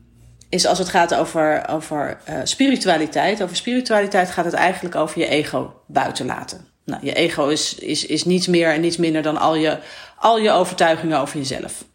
is 0.50 0.66
als 0.66 0.78
het 0.78 0.90
gaat 0.90 1.16
over, 1.16 1.68
over 1.70 2.18
uh, 2.30 2.40
spiritualiteit. 2.44 3.44
Over 3.44 3.56
spiritualiteit 3.56 4.32
gaat 4.32 4.46
het 4.46 4.54
eigenlijk 4.54 4.96
over 4.96 5.20
je 5.20 5.28
ego 5.28 5.82
buiten 5.88 6.26
laten. 6.26 6.68
Nou, 6.86 7.06
je 7.06 7.14
ego 7.14 7.48
is, 7.48 7.76
is, 7.76 8.06
is 8.06 8.26
niets 8.26 8.48
meer 8.48 8.74
en 8.74 8.82
niets 8.82 8.98
minder 8.98 9.22
dan 9.22 9.38
al 9.38 9.56
je, 9.56 9.78
al 10.18 10.40
je 10.40 10.52
overtuigingen 10.52 11.20
over 11.20 11.38
jezelf. 11.38 11.86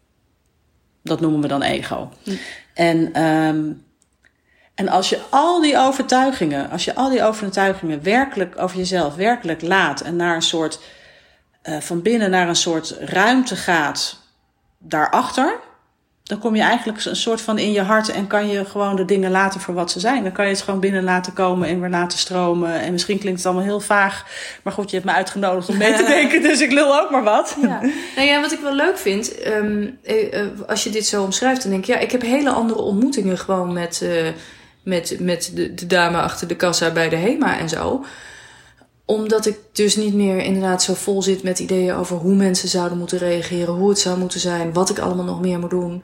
Dat 1.03 1.19
noemen 1.19 1.41
we 1.41 1.47
dan 1.47 1.61
ego. 1.61 2.11
Hm. 2.23 2.31
En, 2.73 3.23
um, 3.23 3.85
en 4.75 4.87
als 4.87 5.09
je 5.09 5.19
al 5.29 5.61
die 5.61 5.77
overtuigingen, 5.77 6.69
als 6.69 6.85
je 6.85 6.95
al 6.95 7.09
die 7.09 7.23
overtuigingen 7.23 8.03
werkelijk 8.03 8.59
over 8.59 8.77
jezelf 8.77 9.15
werkelijk 9.15 9.61
laat 9.61 10.01
en 10.01 10.15
naar 10.15 10.35
een 10.35 10.41
soort 10.41 10.79
uh, 11.63 11.77
van 11.77 12.01
binnen 12.01 12.29
naar 12.29 12.47
een 12.47 12.55
soort 12.55 12.97
ruimte 12.99 13.55
gaat 13.55 14.19
daarachter, 14.77 15.59
dan 16.31 16.39
kom 16.39 16.55
je 16.55 16.61
eigenlijk 16.61 17.05
een 17.05 17.15
soort 17.15 17.41
van 17.41 17.57
in 17.57 17.71
je 17.71 17.81
hart 17.81 18.11
en 18.11 18.27
kan 18.27 18.47
je 18.47 18.65
gewoon 18.65 18.95
de 18.95 19.05
dingen 19.05 19.31
laten 19.31 19.61
voor 19.61 19.73
wat 19.73 19.91
ze 19.91 19.99
zijn. 19.99 20.23
Dan 20.23 20.31
kan 20.31 20.45
je 20.45 20.51
het 20.51 20.61
gewoon 20.61 20.79
binnen 20.79 21.03
laten 21.03 21.33
komen 21.33 21.67
en 21.67 21.79
weer 21.79 21.89
laten 21.89 22.17
stromen. 22.17 22.81
En 22.81 22.91
misschien 22.91 23.19
klinkt 23.19 23.37
het 23.37 23.47
allemaal 23.47 23.65
heel 23.65 23.79
vaag, 23.79 24.25
maar 24.63 24.73
goed, 24.73 24.89
je 24.89 24.95
hebt 24.95 25.09
me 25.09 25.15
uitgenodigd 25.15 25.69
om 25.69 25.77
mee 25.77 25.93
te 25.93 26.03
denken, 26.17 26.41
dus 26.41 26.61
ik 26.61 26.71
lul 26.71 26.99
ook 27.01 27.09
maar 27.09 27.23
wat. 27.23 27.57
Ja. 27.61 27.81
Nou 28.15 28.27
ja, 28.27 28.41
wat 28.41 28.51
ik 28.51 28.59
wel 28.59 28.75
leuk 28.75 28.97
vind, 28.97 29.47
um, 29.47 29.99
als 30.67 30.83
je 30.83 30.89
dit 30.89 31.05
zo 31.05 31.23
omschrijft, 31.23 31.61
dan 31.61 31.71
denk 31.71 31.83
ik, 31.83 31.95
ja, 31.95 31.99
ik 31.99 32.11
heb 32.11 32.21
hele 32.21 32.49
andere 32.49 32.81
ontmoetingen 32.81 33.37
gewoon 33.37 33.73
met, 33.73 34.01
uh, 34.03 34.27
met, 34.83 35.15
met 35.19 35.51
de, 35.53 35.73
de 35.73 35.87
dame 35.87 36.17
achter 36.17 36.47
de 36.47 36.55
kassa 36.55 36.91
bij 36.91 37.09
de 37.09 37.15
HEMA 37.15 37.57
en 37.57 37.69
zo 37.69 38.05
omdat 39.05 39.45
ik 39.45 39.57
dus 39.71 39.95
niet 39.95 40.13
meer 40.13 40.37
inderdaad 40.37 40.83
zo 40.83 40.93
vol 40.93 41.21
zit 41.21 41.43
met 41.43 41.59
ideeën 41.59 41.93
over 41.93 42.17
hoe 42.17 42.35
mensen 42.35 42.69
zouden 42.69 42.97
moeten 42.97 43.17
reageren, 43.17 43.73
hoe 43.73 43.89
het 43.89 43.99
zou 43.99 44.17
moeten 44.17 44.39
zijn, 44.39 44.73
wat 44.73 44.89
ik 44.89 44.99
allemaal 44.99 45.25
nog 45.25 45.41
meer 45.41 45.59
moet 45.59 45.69
doen. 45.69 46.03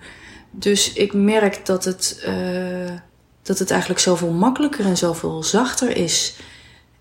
Dus 0.51 0.93
ik 0.93 1.13
merk 1.13 1.65
dat 1.65 1.85
het, 1.85 2.23
uh, 2.27 2.91
dat 3.41 3.59
het 3.59 3.71
eigenlijk 3.71 4.01
zoveel 4.01 4.31
makkelijker 4.31 4.85
en 4.85 4.97
zoveel 4.97 5.43
zachter 5.43 5.97
is. 5.97 6.35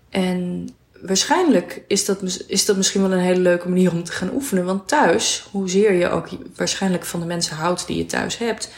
En 0.09 0.69
waarschijnlijk 1.01 1.81
is 1.87 2.05
dat, 2.05 2.43
is 2.47 2.65
dat 2.65 2.77
misschien 2.77 3.01
wel 3.01 3.11
een 3.11 3.19
hele 3.19 3.39
leuke 3.39 3.69
manier 3.69 3.91
om 3.91 4.03
te 4.03 4.11
gaan 4.11 4.33
oefenen. 4.33 4.65
Want 4.65 4.87
thuis, 4.87 5.47
hoezeer 5.51 5.93
je 5.93 6.09
ook 6.09 6.27
waarschijnlijk 6.55 7.05
van 7.05 7.19
de 7.19 7.25
mensen 7.25 7.55
houdt 7.55 7.87
die 7.87 7.97
je 7.97 8.05
thuis 8.05 8.37
hebt, 8.37 8.69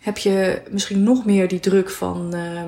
heb 0.00 0.18
je 0.18 0.62
misschien 0.70 1.02
nog 1.02 1.24
meer 1.24 1.48
die 1.48 1.60
druk 1.60 1.90
van 1.90 2.34
uh, 2.34 2.62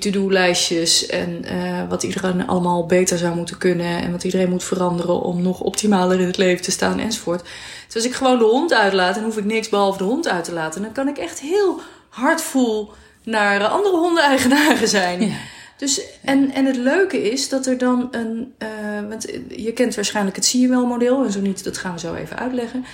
die 0.00 0.12
to-do-lijstjes 0.12 1.06
en 1.06 1.44
uh, 1.44 1.88
wat 1.88 2.02
iedereen 2.02 2.46
allemaal 2.46 2.86
beter 2.86 3.18
zou 3.18 3.36
moeten 3.36 3.58
kunnen 3.58 4.02
en 4.02 4.10
wat 4.10 4.24
iedereen 4.24 4.50
moet 4.50 4.64
veranderen 4.64 5.20
om 5.20 5.42
nog 5.42 5.60
optimaler 5.60 6.20
in 6.20 6.26
het 6.26 6.36
leven 6.36 6.62
te 6.62 6.70
staan 6.70 6.98
enzovoort. 6.98 7.42
Dus 7.86 7.94
als 7.94 8.04
ik 8.04 8.12
gewoon 8.12 8.38
de 8.38 8.44
hond 8.44 8.72
uitlaat, 8.72 9.14
dan 9.14 9.24
hoef 9.24 9.36
ik 9.36 9.44
niks 9.44 9.68
behalve 9.68 9.98
de 9.98 10.04
hond 10.04 10.28
uit 10.28 10.44
te 10.44 10.52
laten. 10.52 10.82
Dan 10.82 10.92
kan 10.92 11.08
ik 11.08 11.18
echt 11.18 11.40
heel 11.40 11.80
hard 12.08 12.42
voel 12.42 12.92
naar 13.22 13.64
andere 13.64 13.96
hondeneigenaren 13.96 14.88
zijn. 14.88 15.26
Ja. 15.26 15.34
Dus, 15.76 16.00
en, 16.22 16.50
en 16.52 16.64
het 16.64 16.76
leuke 16.76 17.30
is 17.30 17.48
dat 17.48 17.66
er 17.66 17.78
dan 17.78 18.08
een. 18.10 18.54
Uh, 18.58 19.08
want 19.08 19.26
je 19.48 19.72
kent 19.72 19.94
waarschijnlijk 19.94 20.36
het 20.36 20.44
zie 20.44 20.60
je 20.60 20.68
wel 20.68 20.86
model. 20.86 21.24
En 21.24 21.32
zo 21.32 21.40
niet, 21.40 21.64
dat 21.64 21.78
gaan 21.78 21.92
we 21.92 21.98
zo 21.98 22.14
even 22.14 22.38
uitleggen. 22.38 22.84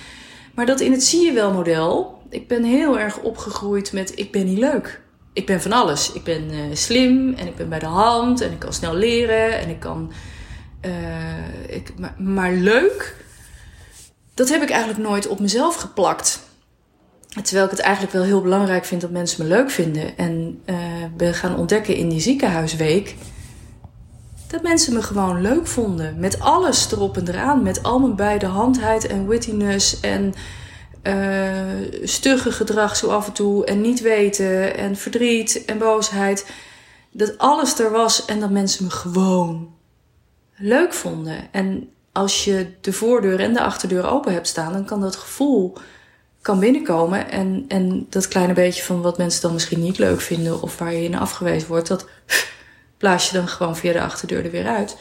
Maar 0.55 0.65
dat 0.65 0.79
in 0.79 0.91
het 0.91 1.03
zie 1.03 1.25
je 1.25 1.31
wel 1.31 1.53
model. 1.53 2.19
Ik 2.29 2.47
ben 2.47 2.63
heel 2.63 2.99
erg 2.99 3.19
opgegroeid 3.19 3.91
met 3.93 4.19
ik 4.19 4.31
ben 4.31 4.45
niet 4.45 4.57
leuk. 4.57 5.01
Ik 5.33 5.45
ben 5.45 5.61
van 5.61 5.71
alles. 5.71 6.11
Ik 6.11 6.23
ben 6.23 6.53
uh, 6.53 6.59
slim 6.73 7.33
en 7.33 7.47
ik 7.47 7.55
ben 7.55 7.69
bij 7.69 7.79
de 7.79 7.85
hand 7.85 8.41
en 8.41 8.51
ik 8.51 8.59
kan 8.59 8.73
snel 8.73 8.95
leren 8.95 9.59
en 9.59 9.69
ik 9.69 9.79
kan. 9.79 10.11
Uh, 10.85 11.75
ik, 11.75 11.93
maar, 12.17 12.51
leuk, 12.51 13.15
dat 14.33 14.49
heb 14.49 14.61
ik 14.61 14.69
eigenlijk 14.69 15.03
nooit 15.07 15.27
op 15.27 15.39
mezelf 15.39 15.75
geplakt. 15.75 16.39
Terwijl 17.43 17.65
ik 17.65 17.71
het 17.71 17.79
eigenlijk 17.79 18.13
wel 18.13 18.23
heel 18.23 18.41
belangrijk 18.41 18.85
vind 18.85 19.01
dat 19.01 19.11
mensen 19.11 19.43
me 19.43 19.49
leuk 19.49 19.69
vinden. 19.69 20.17
En 20.17 20.61
uh, 20.65 20.75
ben 21.17 21.33
gaan 21.33 21.57
ontdekken 21.57 21.95
in 21.95 22.09
die 22.09 22.19
ziekenhuisweek. 22.19 23.15
Dat 24.47 24.61
mensen 24.61 24.93
me 24.93 25.01
gewoon 25.01 25.41
leuk 25.41 25.67
vonden. 25.67 26.19
Met 26.19 26.39
alles 26.39 26.91
erop 26.91 27.17
en 27.17 27.27
eraan. 27.27 27.63
Met 27.63 27.83
al 27.83 27.99
mijn 27.99 28.15
beide 28.15 28.45
handheid 28.45 29.07
en 29.07 29.27
wittiness. 29.27 29.99
En 29.99 30.33
stugge 32.03 32.51
gedrag 32.51 32.95
zo 32.95 33.07
af 33.07 33.27
en 33.27 33.33
toe. 33.33 33.65
En 33.65 33.81
niet 33.81 34.01
weten. 34.01 34.77
En 34.77 34.95
verdriet 34.95 35.65
en 35.65 35.77
boosheid. 35.77 36.45
Dat 37.11 37.37
alles 37.37 37.79
er 37.79 37.91
was 37.91 38.25
en 38.25 38.39
dat 38.39 38.49
mensen 38.49 38.83
me 38.83 38.91
gewoon 38.91 39.73
leuk 40.55 40.93
vonden. 40.93 41.37
En 41.51 41.89
als 42.11 42.43
je 42.43 42.67
de 42.81 42.93
voordeur 42.93 43.39
en 43.39 43.53
de 43.53 43.61
achterdeur 43.61 44.09
open 44.09 44.33
hebt 44.33 44.47
staan, 44.47 44.73
dan 44.73 44.85
kan 44.85 45.01
dat 45.01 45.15
gevoel 45.15 45.77
kan 46.41 46.59
binnenkomen. 46.59 47.31
En, 47.31 47.65
en 47.67 48.05
dat 48.09 48.27
kleine 48.27 48.53
beetje 48.53 48.83
van 48.83 49.01
wat 49.01 49.17
mensen 49.17 49.41
dan 49.41 49.53
misschien 49.53 49.81
niet 49.81 49.97
leuk 49.97 50.21
vinden 50.21 50.61
of 50.61 50.77
waar 50.77 50.93
je 50.93 51.03
in 51.03 51.15
afgewezen 51.15 51.67
wordt, 51.67 51.87
dat 51.87 52.07
blaas 52.97 53.29
je 53.29 53.37
dan 53.37 53.47
gewoon 53.47 53.77
via 53.77 53.93
de 53.93 54.01
achterdeur 54.01 54.45
er 54.45 54.51
weer 54.51 54.67
uit. 54.67 54.97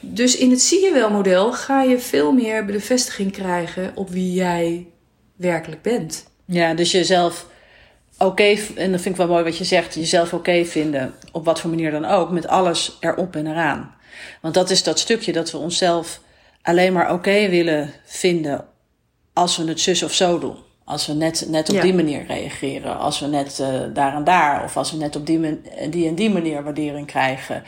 Dus 0.00 0.36
in 0.36 0.50
het 0.50 0.62
zie 0.62 0.84
je 0.84 0.92
wel 0.92 1.10
model 1.10 1.52
ga 1.52 1.82
je 1.82 1.98
veel 1.98 2.32
meer 2.32 2.64
bevestiging 2.64 3.32
krijgen 3.32 3.92
op 3.94 4.10
wie 4.10 4.32
jij 4.32 4.86
werkelijk 5.36 5.82
bent. 5.82 6.26
Ja, 6.44 6.74
dus 6.74 6.90
jezelf 6.90 7.46
oké, 8.18 8.56
en 8.76 8.90
dat 8.90 9.00
vind 9.00 9.14
ik 9.14 9.16
wel 9.16 9.26
mooi 9.26 9.44
wat 9.44 9.58
je 9.58 9.64
zegt, 9.64 9.94
jezelf 9.94 10.32
oké 10.32 10.64
vinden, 10.64 11.14
op 11.32 11.44
wat 11.44 11.60
voor 11.60 11.70
manier 11.70 11.90
dan 11.90 12.04
ook, 12.04 12.30
met 12.30 12.46
alles 12.46 12.96
erop 13.00 13.36
en 13.36 13.46
eraan. 13.46 13.94
Want 14.40 14.54
dat 14.54 14.70
is 14.70 14.82
dat 14.82 14.98
stukje 14.98 15.32
dat 15.32 15.50
we 15.50 15.58
onszelf 15.58 16.20
alleen 16.62 16.92
maar 16.92 17.12
oké 17.12 17.48
willen 17.48 17.92
vinden 18.04 18.64
als 19.32 19.56
we 19.56 19.64
het 19.64 19.80
zus 19.80 20.02
of 20.02 20.12
zo 20.12 20.38
doen. 20.38 20.56
Als 20.84 21.06
we 21.06 21.12
net, 21.12 21.44
net 21.48 21.70
op 21.70 21.80
die 21.80 21.94
manier 21.94 22.26
reageren. 22.26 22.98
Als 22.98 23.20
we 23.20 23.26
net 23.26 23.58
uh, 23.60 23.68
daar 23.94 24.14
en 24.14 24.24
daar. 24.24 24.64
Of 24.64 24.76
als 24.76 24.90
we 24.90 24.96
net 24.96 25.16
op 25.16 25.26
die, 25.26 25.60
die 25.90 26.08
en 26.08 26.14
die 26.14 26.30
manier 26.30 26.62
waardering 26.62 27.06
krijgen. 27.06 27.62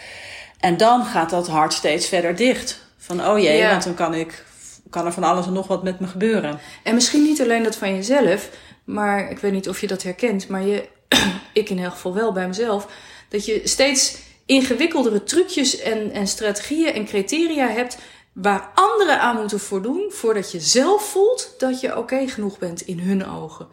En 0.61 0.77
dan 0.77 1.05
gaat 1.05 1.31
dat 1.31 1.49
hart 1.49 1.73
steeds 1.73 2.07
verder 2.09 2.37
dicht. 2.37 2.81
Van 2.97 3.27
oh 3.27 3.39
jee, 3.39 3.69
want 3.69 3.85
dan 3.85 3.95
kan, 3.95 4.15
ik, 4.15 4.45
kan 4.91 5.07
er 5.07 5.13
van 5.13 5.25
alles 5.25 5.47
en 5.47 5.53
nog 5.53 5.67
wat 5.67 5.83
met 5.83 6.01
me 6.01 6.07
gebeuren. 6.07 6.61
En 6.83 6.95
misschien 6.95 7.23
niet 7.23 7.43
alleen 7.43 7.63
dat 7.63 7.77
van 7.77 7.95
jezelf. 7.95 8.51
Maar 8.85 9.31
ik 9.31 9.39
weet 9.39 9.53
niet 9.53 9.69
of 9.69 9.81
je 9.81 9.87
dat 9.87 10.03
herkent. 10.03 10.49
Maar 10.49 10.63
je, 10.63 10.89
ik 11.53 11.71
in 11.71 11.79
elk 11.79 11.93
geval 11.93 12.15
wel 12.15 12.33
bij 12.33 12.47
mezelf. 12.47 12.89
Dat 13.29 13.47
je 13.47 13.61
steeds 13.65 14.19
ingewikkeldere 14.47 15.23
trucjes 15.23 15.81
en, 15.81 16.11
en 16.11 16.27
strategieën 16.27 16.93
en 16.93 17.05
criteria 17.05 17.69
hebt 17.69 17.99
waar 18.33 18.71
anderen 18.75 19.21
aan 19.21 19.37
moeten 19.37 19.61
voldoen 19.61 20.13
voordat 20.13 20.53
je 20.53 20.61
zelf 20.61 21.11
voelt 21.11 21.55
dat 21.59 21.81
je 21.81 21.99
oké 21.99 22.29
genoeg 22.29 22.59
bent 22.59 22.81
in 22.81 22.99
hun 22.99 23.27
ogen. 23.27 23.69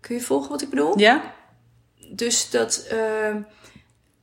Kun 0.00 0.14
je 0.14 0.20
volgen 0.20 0.50
wat 0.50 0.62
ik 0.62 0.70
bedoel? 0.70 0.98
Ja. 0.98 1.34
Dus 2.12 2.50
dat 2.50 2.86
uh, 2.92 3.36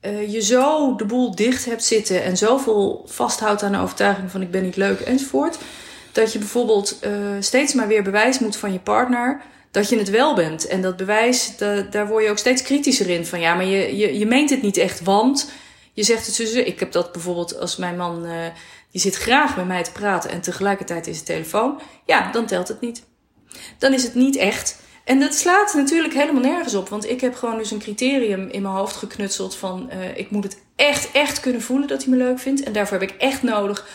uh, 0.02 0.32
je 0.32 0.42
zo 0.42 0.96
de 0.96 1.04
boel 1.04 1.34
dicht 1.34 1.64
hebt 1.64 1.84
zitten 1.84 2.22
en 2.22 2.36
zoveel 2.36 3.04
vasthoudt 3.06 3.62
aan 3.62 3.72
de 3.72 3.78
overtuiging 3.78 4.30
van 4.30 4.42
ik 4.42 4.50
ben 4.50 4.62
niet 4.62 4.76
leuk 4.76 5.00
enzovoort. 5.00 5.58
Dat 6.12 6.32
je 6.32 6.38
bijvoorbeeld 6.38 6.98
uh, 7.06 7.12
steeds 7.40 7.74
maar 7.74 7.88
weer 7.88 8.02
bewijs 8.02 8.38
moet 8.38 8.56
van 8.56 8.72
je 8.72 8.78
partner 8.78 9.40
dat 9.70 9.88
je 9.88 9.98
het 9.98 10.10
wel 10.10 10.34
bent. 10.34 10.66
En 10.66 10.82
dat 10.82 10.96
bewijs, 10.96 11.56
daar 11.90 12.06
word 12.06 12.24
je 12.24 12.30
ook 12.30 12.38
steeds 12.38 12.62
kritischer 12.62 13.08
in. 13.08 13.26
Van 13.26 13.40
ja, 13.40 13.54
maar 13.54 13.64
je, 13.64 13.96
je, 13.96 14.18
je 14.18 14.26
meent 14.26 14.50
het 14.50 14.62
niet 14.62 14.76
echt, 14.76 15.02
want 15.02 15.50
je 15.92 16.02
zegt 16.02 16.26
het 16.26 16.34
zo. 16.34 16.58
Ik 16.58 16.80
heb 16.80 16.92
dat 16.92 17.12
bijvoorbeeld 17.12 17.60
als 17.60 17.76
mijn 17.76 17.96
man 17.96 18.26
die 18.90 19.00
zit 19.00 19.16
graag 19.16 19.56
met 19.56 19.66
mij 19.66 19.82
te 19.82 19.92
praten 19.92 20.30
en 20.30 20.40
tegelijkertijd 20.40 21.06
is 21.06 21.16
het 21.16 21.26
telefoon, 21.26 21.80
ja, 22.04 22.32
dan 22.32 22.46
telt 22.46 22.68
het 22.68 22.80
niet. 22.80 23.02
Dan 23.78 23.92
is 23.92 24.02
het 24.02 24.14
niet 24.14 24.36
echt. 24.36 24.78
En 25.08 25.20
dat 25.20 25.34
slaat 25.34 25.74
natuurlijk 25.74 26.14
helemaal 26.14 26.42
nergens 26.42 26.74
op, 26.74 26.88
want 26.88 27.08
ik 27.08 27.20
heb 27.20 27.34
gewoon 27.34 27.58
dus 27.58 27.70
een 27.70 27.78
criterium 27.78 28.48
in 28.48 28.62
mijn 28.62 28.74
hoofd 28.74 28.96
geknutseld 28.96 29.56
van 29.56 29.90
uh, 29.92 30.16
ik 30.16 30.30
moet 30.30 30.44
het 30.44 30.62
echt, 30.76 31.10
echt 31.12 31.40
kunnen 31.40 31.62
voelen 31.62 31.88
dat 31.88 32.02
hij 32.02 32.10
me 32.10 32.16
leuk 32.16 32.38
vindt. 32.38 32.62
En 32.62 32.72
daarvoor 32.72 32.98
heb 32.98 33.10
ik 33.10 33.16
echt 33.16 33.42
nodig 33.42 33.86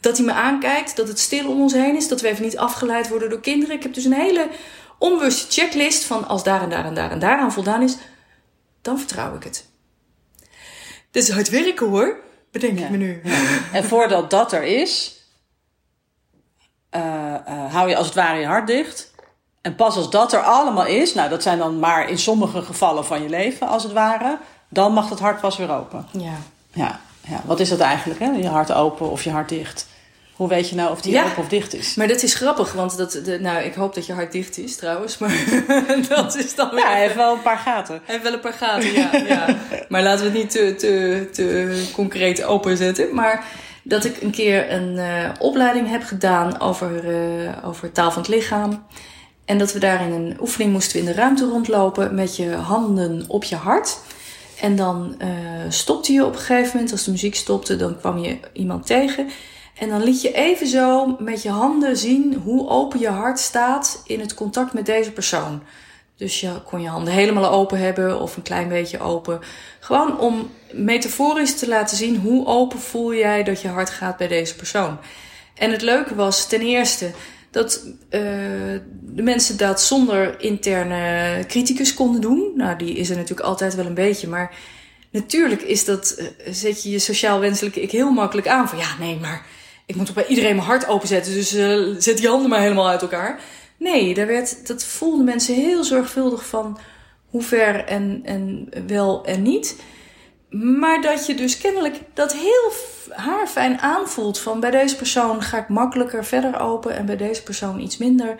dat 0.00 0.16
hij 0.16 0.26
me 0.26 0.32
aankijkt, 0.32 0.96
dat 0.96 1.08
het 1.08 1.18
stil 1.18 1.48
om 1.48 1.60
ons 1.60 1.72
heen 1.72 1.96
is, 1.96 2.08
dat 2.08 2.20
we 2.20 2.28
even 2.28 2.44
niet 2.44 2.58
afgeleid 2.58 3.08
worden 3.08 3.30
door 3.30 3.40
kinderen. 3.40 3.76
Ik 3.76 3.82
heb 3.82 3.94
dus 3.94 4.04
een 4.04 4.12
hele 4.12 4.48
onbewuste 4.98 5.60
checklist 5.60 6.04
van 6.04 6.28
als 6.28 6.44
daar 6.44 6.62
en 6.62 6.70
daar 6.70 6.84
en 6.84 6.94
daar 6.94 7.10
en 7.10 7.18
daaraan 7.18 7.52
voldaan 7.52 7.82
is, 7.82 7.96
dan 8.82 8.98
vertrouw 8.98 9.36
ik 9.36 9.44
het. 9.44 9.66
Dit 11.10 11.22
is 11.22 11.30
hard 11.30 11.48
werken 11.48 11.88
hoor 11.88 12.20
bedenk 12.50 12.78
ik 12.78 12.90
me 12.90 12.96
nu. 12.96 13.22
En 13.72 13.84
voordat 13.84 14.30
dat 14.30 14.52
er 14.52 14.62
is, 14.62 15.20
uh, 16.94 17.34
uh, 17.48 17.72
hou 17.74 17.88
je 17.88 17.96
als 17.96 18.06
het 18.06 18.14
ware 18.14 18.38
je 18.38 18.46
hart 18.46 18.66
dicht. 18.66 19.09
En 19.62 19.74
pas 19.74 19.96
als 19.96 20.10
dat 20.10 20.32
er 20.32 20.42
allemaal 20.42 20.86
is, 20.86 21.14
nou 21.14 21.28
dat 21.28 21.42
zijn 21.42 21.58
dan 21.58 21.78
maar 21.78 22.10
in 22.10 22.18
sommige 22.18 22.62
gevallen 22.62 23.04
van 23.04 23.22
je 23.22 23.28
leven 23.28 23.68
als 23.68 23.82
het 23.82 23.92
ware, 23.92 24.38
dan 24.68 24.92
mag 24.92 25.08
het 25.08 25.20
hart 25.20 25.40
pas 25.40 25.56
weer 25.56 25.70
open. 25.70 26.06
Ja. 26.10 26.36
Ja, 26.72 27.00
ja. 27.28 27.42
wat 27.44 27.60
is 27.60 27.68
dat 27.68 27.80
eigenlijk, 27.80 28.20
hè? 28.20 28.30
je 28.30 28.48
hart 28.48 28.72
open 28.72 29.10
of 29.10 29.24
je 29.24 29.30
hart 29.30 29.48
dicht? 29.48 29.86
Hoe 30.32 30.48
weet 30.48 30.68
je 30.68 30.74
nou 30.74 30.90
of 30.90 31.00
die 31.00 31.24
open 31.24 31.36
of 31.36 31.48
dicht 31.48 31.74
is? 31.74 31.94
Maar 31.94 32.08
dat 32.08 32.22
is 32.22 32.34
grappig, 32.34 32.72
want 32.72 32.96
dat, 32.96 33.20
de, 33.24 33.38
nou, 33.40 33.62
ik 33.62 33.74
hoop 33.74 33.94
dat 33.94 34.06
je 34.06 34.12
hart 34.12 34.32
dicht 34.32 34.58
is 34.58 34.76
trouwens. 34.76 35.18
Maar 35.18 35.44
dat 36.08 36.36
is 36.36 36.54
dan 36.54 36.70
weer... 36.70 36.78
Ja, 36.78 36.90
hij 36.90 37.00
heeft 37.00 37.14
wel 37.14 37.32
een 37.32 37.42
paar 37.42 37.58
gaten. 37.58 37.94
Hij 37.94 38.14
heeft 38.14 38.22
wel 38.22 38.32
een 38.32 38.40
paar 38.40 38.52
gaten, 38.52 38.92
ja. 38.92 39.16
ja. 39.16 39.56
Maar 39.88 40.02
laten 40.02 40.24
we 40.24 40.30
het 40.30 40.38
niet 40.38 40.50
te, 40.50 40.74
te, 40.74 41.28
te 41.32 41.90
concreet 41.92 42.44
openzetten. 42.44 43.14
Maar 43.14 43.44
dat 43.82 44.04
ik 44.04 44.22
een 44.22 44.30
keer 44.30 44.72
een 44.72 44.96
uh, 44.96 45.30
opleiding 45.38 45.88
heb 45.88 46.02
gedaan 46.02 46.60
over, 46.60 47.04
uh, 47.04 47.50
over 47.64 47.92
taal 47.92 48.10
van 48.10 48.22
het 48.22 48.30
lichaam. 48.30 48.86
En 49.50 49.58
dat 49.58 49.72
we 49.72 49.78
daarin 49.78 50.12
een 50.12 50.36
oefening 50.40 50.72
moesten 50.72 50.98
in 50.98 51.04
de 51.04 51.12
ruimte 51.12 51.44
rondlopen 51.44 52.14
met 52.14 52.36
je 52.36 52.50
handen 52.50 53.24
op 53.28 53.44
je 53.44 53.56
hart. 53.56 53.98
En 54.60 54.76
dan 54.76 55.14
uh, 55.22 55.28
stopte 55.68 56.12
je 56.12 56.24
op 56.24 56.32
een 56.32 56.38
gegeven 56.38 56.70
moment, 56.72 56.92
als 56.92 57.04
de 57.04 57.10
muziek 57.10 57.34
stopte, 57.34 57.76
dan 57.76 57.98
kwam 57.98 58.18
je 58.18 58.38
iemand 58.52 58.86
tegen. 58.86 59.28
En 59.78 59.88
dan 59.88 60.02
liet 60.02 60.22
je 60.22 60.32
even 60.32 60.66
zo 60.66 61.16
met 61.18 61.42
je 61.42 61.48
handen 61.48 61.96
zien 61.96 62.34
hoe 62.44 62.68
open 62.68 63.00
je 63.00 63.08
hart 63.08 63.38
staat 63.38 64.02
in 64.06 64.20
het 64.20 64.34
contact 64.34 64.72
met 64.72 64.86
deze 64.86 65.12
persoon. 65.12 65.62
Dus 66.16 66.40
je 66.40 66.62
kon 66.64 66.82
je 66.82 66.88
handen 66.88 67.12
helemaal 67.12 67.50
open 67.50 67.78
hebben 67.78 68.20
of 68.20 68.36
een 68.36 68.42
klein 68.42 68.68
beetje 68.68 69.00
open. 69.00 69.40
Gewoon 69.80 70.18
om 70.18 70.50
metaforisch 70.72 71.58
te 71.58 71.68
laten 71.68 71.96
zien 71.96 72.16
hoe 72.16 72.46
open 72.46 72.78
voel 72.78 73.14
jij 73.14 73.42
dat 73.42 73.60
je 73.60 73.68
hart 73.68 73.90
gaat 73.90 74.16
bij 74.16 74.28
deze 74.28 74.56
persoon. 74.56 74.98
En 75.54 75.70
het 75.70 75.82
leuke 75.82 76.14
was 76.14 76.46
ten 76.46 76.60
eerste 76.60 77.10
dat 77.50 77.84
uh, 77.86 78.20
de 79.00 79.22
mensen 79.22 79.56
dat 79.56 79.82
zonder 79.82 80.40
interne 80.40 81.44
criticus 81.46 81.94
konden 81.94 82.20
doen. 82.20 82.52
Nou, 82.54 82.78
die 82.78 82.94
is 82.94 83.10
er 83.10 83.16
natuurlijk 83.16 83.48
altijd 83.48 83.74
wel 83.74 83.86
een 83.86 83.94
beetje, 83.94 84.28
maar 84.28 84.54
natuurlijk 85.10 85.62
is 85.62 85.84
dat, 85.84 86.16
uh, 86.18 86.26
zet 86.52 86.82
je 86.82 86.90
je 86.90 86.98
sociaal 86.98 87.40
wenselijke 87.40 87.82
ik 87.82 87.90
heel 87.90 88.10
makkelijk 88.10 88.48
aan. 88.48 88.68
Van 88.68 88.78
ja, 88.78 88.96
nee, 88.98 89.18
maar 89.20 89.46
ik 89.86 89.94
moet 89.94 90.06
toch 90.06 90.14
bij 90.14 90.26
iedereen 90.26 90.56
mijn 90.56 90.68
hart 90.68 90.88
openzetten, 90.88 91.32
dus 91.32 91.54
uh, 91.54 91.94
zet 91.98 92.16
die 92.16 92.28
handen 92.28 92.48
maar 92.50 92.60
helemaal 92.60 92.88
uit 92.88 93.02
elkaar. 93.02 93.40
Nee, 93.76 94.14
daar 94.14 94.26
werd, 94.26 94.66
dat 94.66 94.84
voelden 94.84 95.24
mensen 95.24 95.54
heel 95.54 95.84
zorgvuldig 95.84 96.46
van 96.46 96.78
hoe 97.26 97.42
ver 97.42 97.84
en, 97.84 98.20
en 98.24 98.68
wel 98.86 99.24
en 99.24 99.42
niet. 99.42 99.76
Maar 100.50 101.02
dat 101.02 101.26
je 101.26 101.34
dus 101.34 101.58
kennelijk 101.58 102.00
dat 102.14 102.32
heel 102.32 102.72
haarfijn 103.08 103.78
aanvoelt 103.78 104.38
van 104.38 104.60
bij 104.60 104.70
deze 104.70 104.96
persoon 104.96 105.42
ga 105.42 105.58
ik 105.58 105.68
makkelijker 105.68 106.24
verder 106.24 106.60
open 106.60 106.96
en 106.96 107.06
bij 107.06 107.16
deze 107.16 107.42
persoon 107.42 107.80
iets 107.80 107.96
minder. 107.96 108.36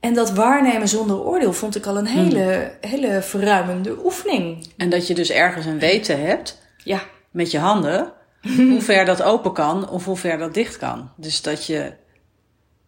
En 0.00 0.14
dat 0.14 0.32
waarnemen 0.32 0.88
zonder 0.88 1.20
oordeel 1.20 1.52
vond 1.52 1.76
ik 1.76 1.86
al 1.86 1.98
een 1.98 2.08
hmm. 2.08 2.24
hele, 2.24 2.72
hele 2.80 3.22
verruimende 3.22 4.04
oefening. 4.04 4.66
En 4.76 4.90
dat 4.90 5.06
je 5.06 5.14
dus 5.14 5.30
ergens 5.30 5.66
een 5.66 5.78
weten 5.78 6.26
hebt 6.26 6.58
ja. 6.84 7.02
met 7.30 7.50
je 7.50 7.58
handen 7.58 8.12
hoe 8.70 8.82
ver 8.82 9.04
dat 9.04 9.22
open 9.22 9.52
kan 9.52 9.88
of 9.88 10.04
hoe 10.04 10.16
ver 10.16 10.38
dat 10.38 10.54
dicht 10.54 10.76
kan. 10.76 11.10
Dus 11.16 11.42
dat 11.42 11.66
je. 11.66 11.92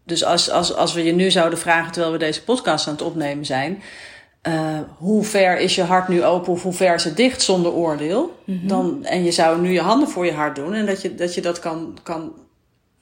Dus 0.04 0.24
als, 0.24 0.50
als, 0.50 0.74
als 0.74 0.92
we 0.94 1.04
je 1.04 1.12
nu 1.12 1.30
zouden 1.30 1.58
vragen 1.58 1.92
terwijl 1.92 2.12
we 2.12 2.18
deze 2.18 2.44
podcast 2.44 2.86
aan 2.86 2.92
het 2.92 3.02
opnemen 3.02 3.44
zijn. 3.44 3.82
Uh, 4.48 4.78
hoe 4.96 5.24
ver 5.24 5.58
is 5.58 5.74
je 5.74 5.82
hart 5.82 6.08
nu 6.08 6.24
open 6.24 6.52
of 6.52 6.62
hoe 6.62 6.72
ver 6.72 6.94
is 6.94 7.04
het 7.04 7.16
dicht 7.16 7.42
zonder 7.42 7.72
oordeel? 7.72 8.38
dan, 8.44 9.04
en 9.04 9.24
je 9.24 9.30
zou 9.30 9.60
nu 9.60 9.72
je 9.72 9.80
handen 9.80 10.08
voor 10.08 10.24
je 10.24 10.32
hart 10.32 10.56
doen 10.56 10.74
en 10.74 10.86
dat 10.86 11.02
je 11.02 11.14
dat, 11.14 11.34
je 11.34 11.40
dat 11.40 11.58
kan, 11.58 11.98
kan 12.02 12.32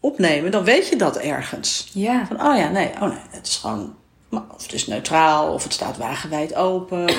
opnemen, 0.01 0.51
dan 0.51 0.65
weet 0.65 0.89
je 0.89 0.97
dat 0.97 1.17
ergens. 1.17 1.91
Ja. 1.93 2.27
Van, 2.27 2.47
oh 2.47 2.57
ja, 2.57 2.71
nee, 2.71 2.91
oh 2.95 3.09
nee, 3.09 3.19
het 3.31 3.47
is 3.47 3.57
gewoon, 3.57 3.95
of 4.31 4.63
het 4.63 4.73
is 4.73 4.87
neutraal, 4.87 5.53
of 5.53 5.63
het 5.63 5.73
staat 5.73 5.97
wagenwijd 5.97 6.55
open. 6.55 7.11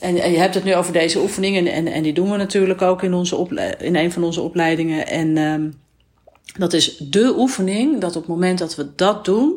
En, 0.00 0.16
en 0.16 0.30
je 0.30 0.38
hebt 0.38 0.54
het 0.54 0.64
nu 0.64 0.74
over 0.74 0.92
deze 0.92 1.20
oefeningen, 1.20 1.66
en, 1.66 1.86
en 1.86 2.02
die 2.02 2.12
doen 2.12 2.30
we 2.30 2.36
natuurlijk 2.36 2.82
ook 2.82 3.02
in, 3.02 3.14
onze 3.14 3.36
in 3.78 3.96
een 3.96 4.12
van 4.12 4.24
onze 4.24 4.40
opleidingen. 4.40 5.06
En 5.06 5.36
um, 5.36 5.74
dat 6.58 6.72
is 6.72 6.96
de 6.96 7.34
oefening 7.36 8.00
dat 8.00 8.16
op 8.16 8.22
het 8.22 8.30
moment 8.30 8.58
dat 8.58 8.74
we 8.74 8.94
dat 8.94 9.24
doen, 9.24 9.54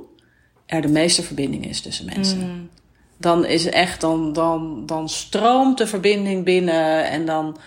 er 0.66 0.82
de 0.82 0.88
meeste 0.88 1.24
verbinding 1.24 1.68
is 1.68 1.82
tussen 1.82 2.06
mensen. 2.06 2.40
Mm. 2.40 2.70
Dan 3.18 3.46
is 3.46 3.70
echt, 3.70 4.02
dan, 4.02 4.34
dan, 4.34 4.86
dan 4.86 5.10
stroomt 5.10 5.78
de 5.78 5.88
verbinding 5.88 6.46
binnen 6.46 7.10
en 7.10 7.26
dan 7.26 7.58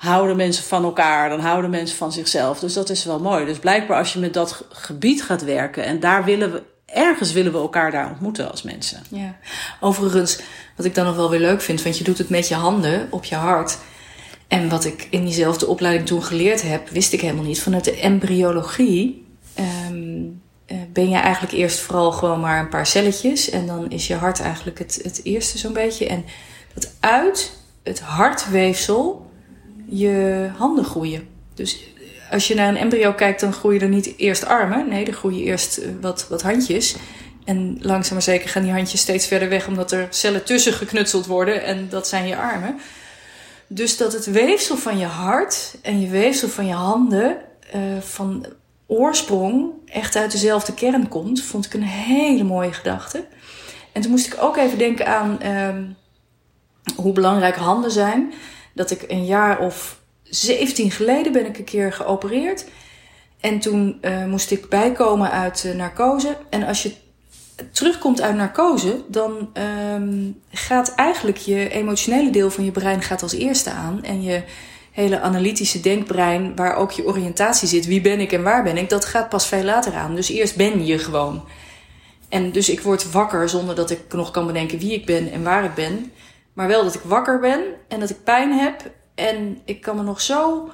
houden 0.00 0.36
mensen 0.36 0.64
van 0.64 0.84
elkaar, 0.84 1.28
dan 1.28 1.40
houden 1.40 1.70
mensen 1.70 1.96
van 1.96 2.12
zichzelf. 2.12 2.58
Dus 2.58 2.74
dat 2.74 2.90
is 2.90 3.04
wel 3.04 3.20
mooi. 3.20 3.44
Dus 3.44 3.58
blijkbaar 3.58 3.98
als 3.98 4.12
je 4.12 4.18
met 4.18 4.34
dat 4.34 4.64
gebied 4.68 5.22
gaat 5.22 5.44
werken 5.44 5.84
en 5.84 6.00
daar 6.00 6.24
willen 6.24 6.52
we, 6.52 6.62
ergens 6.86 7.32
willen 7.32 7.52
we 7.52 7.58
elkaar 7.58 7.90
daar 7.90 8.10
ontmoeten 8.10 8.50
als 8.50 8.62
mensen. 8.62 9.02
Ja. 9.10 9.36
Overigens, 9.80 10.40
wat 10.76 10.86
ik 10.86 10.94
dan 10.94 11.04
nog 11.04 11.16
wel 11.16 11.30
weer 11.30 11.40
leuk 11.40 11.60
vind, 11.60 11.82
want 11.82 11.98
je 11.98 12.04
doet 12.04 12.18
het 12.18 12.28
met 12.28 12.48
je 12.48 12.54
handen 12.54 13.08
op 13.10 13.24
je 13.24 13.34
hart. 13.34 13.78
En 14.48 14.68
wat 14.68 14.84
ik 14.84 15.06
in 15.10 15.24
diezelfde 15.24 15.66
opleiding 15.66 16.06
toen 16.06 16.22
geleerd 16.22 16.62
heb, 16.62 16.88
wist 16.88 17.12
ik 17.12 17.20
helemaal 17.20 17.44
niet. 17.44 17.62
Vanuit 17.62 17.84
de 17.84 18.00
embryologie 18.00 19.26
um, 19.90 20.39
ben 20.92 21.08
je 21.08 21.16
eigenlijk 21.16 21.54
eerst 21.54 21.78
vooral 21.78 22.12
gewoon 22.12 22.40
maar 22.40 22.60
een 22.60 22.68
paar 22.68 22.86
celletjes. 22.86 23.50
En 23.50 23.66
dan 23.66 23.90
is 23.90 24.06
je 24.06 24.14
hart 24.14 24.40
eigenlijk 24.40 24.78
het, 24.78 25.00
het 25.02 25.20
eerste 25.22 25.58
zo'n 25.58 25.72
beetje. 25.72 26.06
En 26.06 26.24
dat 26.74 26.92
uit 27.00 27.52
het 27.82 28.00
hartweefsel 28.00 29.30
je 29.88 30.48
handen 30.56 30.84
groeien. 30.84 31.28
Dus 31.54 31.84
als 32.30 32.48
je 32.48 32.54
naar 32.54 32.68
een 32.68 32.76
embryo 32.76 33.12
kijkt, 33.12 33.40
dan 33.40 33.52
groeien 33.52 33.80
er 33.80 33.88
niet 33.88 34.14
eerst 34.16 34.44
armen. 34.44 34.88
Nee, 34.88 35.04
dan 35.04 35.14
groeien 35.14 35.44
eerst 35.44 35.76
eh, 35.76 35.88
wat, 36.00 36.26
wat 36.28 36.42
handjes. 36.42 36.96
En 37.44 37.78
langzaam 37.80 38.12
maar 38.12 38.22
zeker 38.22 38.48
gaan 38.48 38.62
die 38.62 38.72
handjes 38.72 39.00
steeds 39.00 39.26
verder 39.26 39.48
weg, 39.48 39.66
omdat 39.66 39.92
er 39.92 40.06
cellen 40.10 40.44
tussen 40.44 40.72
geknutseld 40.72 41.26
worden. 41.26 41.64
En 41.64 41.88
dat 41.88 42.08
zijn 42.08 42.26
je 42.26 42.36
armen. 42.36 42.78
Dus 43.66 43.96
dat 43.96 44.12
het 44.12 44.26
weefsel 44.26 44.76
van 44.76 44.98
je 44.98 45.06
hart 45.06 45.74
en 45.82 46.00
je 46.00 46.08
weefsel 46.08 46.48
van 46.48 46.66
je 46.66 46.72
handen 46.72 47.36
uh, 47.74 48.00
van 48.00 48.46
oorsprong 48.90 49.70
echt 49.86 50.16
uit 50.16 50.32
dezelfde 50.32 50.74
kern 50.74 51.08
komt, 51.08 51.42
vond 51.42 51.66
ik 51.66 51.74
een 51.74 51.82
hele 51.82 52.44
mooie 52.44 52.72
gedachte. 52.72 53.24
En 53.92 54.02
toen 54.02 54.10
moest 54.10 54.26
ik 54.26 54.42
ook 54.42 54.56
even 54.56 54.78
denken 54.78 55.06
aan 55.06 55.38
uh, 55.42 55.76
hoe 56.96 57.12
belangrijk 57.12 57.56
handen 57.56 57.90
zijn 57.90 58.32
dat 58.74 58.90
ik 58.90 59.04
een 59.08 59.24
jaar 59.24 59.58
of 59.58 60.00
17 60.22 60.90
geleden 60.90 61.32
ben 61.32 61.46
ik 61.46 61.58
een 61.58 61.64
keer 61.64 61.92
geopereerd. 61.92 62.66
En 63.40 63.58
toen 63.58 63.98
uh, 64.02 64.24
moest 64.24 64.50
ik 64.50 64.68
bijkomen 64.68 65.30
uit 65.30 65.64
uh, 65.66 65.74
narcose. 65.74 66.36
En 66.50 66.62
als 66.62 66.82
je 66.82 66.92
terugkomt 67.72 68.20
uit 68.20 68.36
narcose, 68.36 69.02
dan 69.08 69.50
um, 69.94 70.40
gaat 70.52 70.94
eigenlijk 70.94 71.36
je 71.36 71.68
emotionele 71.68 72.30
deel 72.30 72.50
van 72.50 72.64
je 72.64 72.70
brein 72.70 73.02
gaat 73.02 73.22
als 73.22 73.32
eerste 73.32 73.70
aan. 73.70 74.04
En 74.04 74.22
je 74.22 74.42
hele 74.90 75.20
analytische 75.20 75.80
denkbrein, 75.80 76.56
waar 76.56 76.76
ook 76.76 76.90
je 76.90 77.06
oriëntatie 77.06 77.68
zit, 77.68 77.86
wie 77.86 78.00
ben 78.00 78.20
ik 78.20 78.32
en 78.32 78.42
waar 78.42 78.62
ben 78.62 78.76
ik, 78.76 78.88
dat 78.88 79.04
gaat 79.04 79.28
pas 79.28 79.46
veel 79.46 79.64
later 79.64 79.94
aan. 79.94 80.14
Dus 80.14 80.28
eerst 80.28 80.56
ben 80.56 80.86
je 80.86 80.98
gewoon. 80.98 81.44
En 82.28 82.52
dus 82.52 82.68
ik 82.68 82.80
word 82.80 83.10
wakker 83.10 83.48
zonder 83.48 83.74
dat 83.74 83.90
ik 83.90 84.00
nog 84.12 84.30
kan 84.30 84.46
bedenken 84.46 84.78
wie 84.78 84.92
ik 84.92 85.06
ben 85.06 85.32
en 85.32 85.42
waar 85.42 85.64
ik 85.64 85.74
ben. 85.74 86.12
Maar 86.52 86.68
wel 86.68 86.84
dat 86.84 86.94
ik 86.94 87.00
wakker 87.04 87.40
ben 87.40 87.60
en 87.88 88.00
dat 88.00 88.10
ik 88.10 88.24
pijn 88.24 88.52
heb. 88.52 88.90
En 89.14 89.58
ik 89.64 89.80
kan 89.80 89.96
me 89.96 90.02
nog 90.02 90.20
zo 90.20 90.70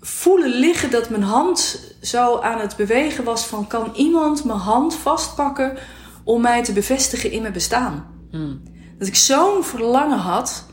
voelen 0.00 0.50
liggen 0.50 0.90
dat 0.90 1.10
mijn 1.10 1.22
hand 1.22 1.80
zo 2.02 2.38
aan 2.40 2.60
het 2.60 2.76
bewegen 2.76 3.24
was 3.24 3.46
van 3.46 3.66
kan 3.66 3.92
iemand 3.94 4.44
mijn 4.44 4.58
hand 4.58 4.94
vastpakken 4.94 5.76
om 6.24 6.40
mij 6.40 6.64
te 6.64 6.72
bevestigen 6.72 7.30
in 7.30 7.40
mijn 7.40 7.52
bestaan. 7.52 8.06
Hmm. 8.30 8.62
Dat 8.98 9.08
ik 9.08 9.14
zo'n 9.14 9.64
verlangen 9.64 10.18
had. 10.18 10.66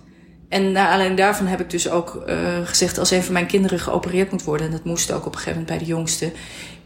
En 0.49 0.75
alleen 0.75 1.15
daarvan 1.15 1.45
heb 1.47 1.59
ik 1.59 1.69
dus 1.69 1.89
ook 1.89 2.23
uh, 2.27 2.57
gezegd 2.63 2.97
als 2.97 3.11
een 3.11 3.23
van 3.23 3.33
mijn 3.33 3.47
kinderen 3.47 3.79
geopereerd 3.79 4.31
moet 4.31 4.43
worden. 4.43 4.65
En 4.65 4.71
dat 4.71 4.83
moest 4.83 5.11
ook 5.11 5.25
op 5.25 5.31
een 5.31 5.39
gegeven 5.39 5.59
moment 5.59 5.77
bij 5.77 5.87
de 5.87 5.93
jongste. 5.93 6.31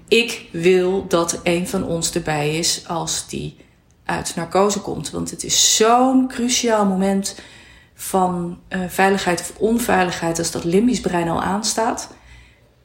Ik 0.08 0.46
wil 0.52 1.08
dat 1.08 1.40
een 1.44 1.68
van 1.68 1.84
ons 1.84 2.12
erbij 2.12 2.58
is 2.58 2.88
als 2.88 3.28
die 3.28 3.58
uit 4.06 4.36
narcose 4.36 4.80
komt. 4.80 5.12
Want 5.12 5.32
het 5.32 5.44
is 5.44 5.76
zo'n 5.76 6.28
cruciaal 6.28 6.86
moment 6.86 7.36
van 7.94 8.60
uh, 8.70 8.80
veiligheid 8.88 9.40
of 9.40 9.54
onveiligheid 9.58 10.38
als 10.38 10.52
dat 10.52 10.64
limbisch 10.64 11.02
brein 11.02 11.30
al 11.30 11.42
aanstaat. 11.42 12.10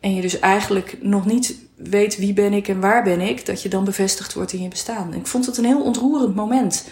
En 0.00 0.14
je 0.14 0.20
dus 0.20 0.38
eigenlijk 0.38 0.96
nog 1.00 1.26
niet 1.26 1.54
weet 1.76 2.16
wie 2.16 2.32
ben 2.32 2.52
ik 2.52 2.68
en 2.68 2.80
waar 2.80 3.02
ben 3.02 3.20
ik, 3.20 3.46
dat 3.46 3.62
je 3.62 3.68
dan 3.68 3.84
bevestigd 3.84 4.34
wordt 4.34 4.52
in 4.52 4.62
je 4.62 4.68
bestaan. 4.68 5.14
Ik 5.14 5.26
vond 5.26 5.46
het 5.46 5.56
een 5.56 5.64
heel 5.64 5.82
ontroerend 5.82 6.34
moment 6.34 6.84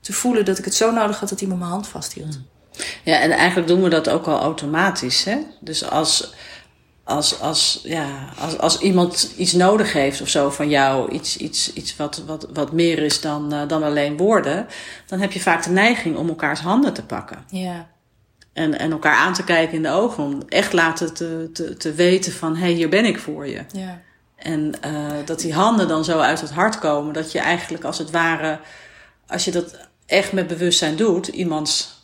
te 0.00 0.12
voelen 0.12 0.44
dat 0.44 0.58
ik 0.58 0.64
het 0.64 0.74
zo 0.74 0.92
nodig 0.92 1.20
had 1.20 1.28
dat 1.28 1.40
iemand 1.40 1.58
mijn 1.58 1.70
hand 1.70 1.88
vasthield. 1.88 2.40
Ja, 3.02 3.20
en 3.20 3.30
eigenlijk 3.30 3.68
doen 3.68 3.82
we 3.82 3.88
dat 3.88 4.08
ook 4.08 4.26
al 4.26 4.40
automatisch. 4.40 5.24
Hè? 5.24 5.36
Dus 5.60 5.90
als, 5.90 6.34
als, 7.04 7.40
als, 7.40 7.80
ja, 7.82 8.06
als, 8.38 8.58
als 8.58 8.78
iemand 8.78 9.32
iets 9.36 9.52
nodig 9.52 9.92
heeft 9.92 10.20
of 10.20 10.28
zo 10.28 10.50
van 10.50 10.68
jou, 10.68 11.10
iets, 11.10 11.36
iets, 11.36 11.72
iets 11.72 11.96
wat, 11.96 12.22
wat, 12.26 12.46
wat 12.52 12.72
meer 12.72 12.98
is 12.98 13.20
dan, 13.20 13.54
uh, 13.54 13.60
dan 13.68 13.82
alleen 13.82 14.16
woorden, 14.16 14.66
dan 15.06 15.20
heb 15.20 15.32
je 15.32 15.40
vaak 15.40 15.64
de 15.64 15.70
neiging 15.70 16.16
om 16.16 16.28
elkaars 16.28 16.60
handen 16.60 16.92
te 16.92 17.04
pakken. 17.04 17.44
Ja. 17.50 17.88
En, 18.52 18.78
en 18.78 18.90
elkaar 18.90 19.16
aan 19.16 19.34
te 19.34 19.44
kijken 19.44 19.76
in 19.76 19.82
de 19.82 19.90
ogen, 19.90 20.24
om 20.24 20.42
echt 20.48 20.72
laten 20.72 21.14
te, 21.14 21.50
te, 21.52 21.76
te 21.76 21.92
weten 21.92 22.32
van 22.32 22.56
hé, 22.56 22.64
hey, 22.64 22.72
hier 22.72 22.88
ben 22.88 23.04
ik 23.04 23.18
voor 23.18 23.46
je. 23.46 23.64
Ja. 23.72 24.00
En 24.36 24.72
uh, 24.86 25.10
dat 25.24 25.40
die 25.40 25.54
handen 25.54 25.88
dan 25.88 26.04
zo 26.04 26.18
uit 26.18 26.40
het 26.40 26.50
hart 26.50 26.78
komen, 26.78 27.12
dat 27.12 27.32
je 27.32 27.38
eigenlijk 27.38 27.84
als 27.84 27.98
het 27.98 28.10
ware, 28.10 28.58
als 29.26 29.44
je 29.44 29.50
dat 29.50 29.76
echt 30.06 30.32
met 30.32 30.46
bewustzijn 30.46 30.96
doet, 30.96 31.26
iemands, 31.26 31.95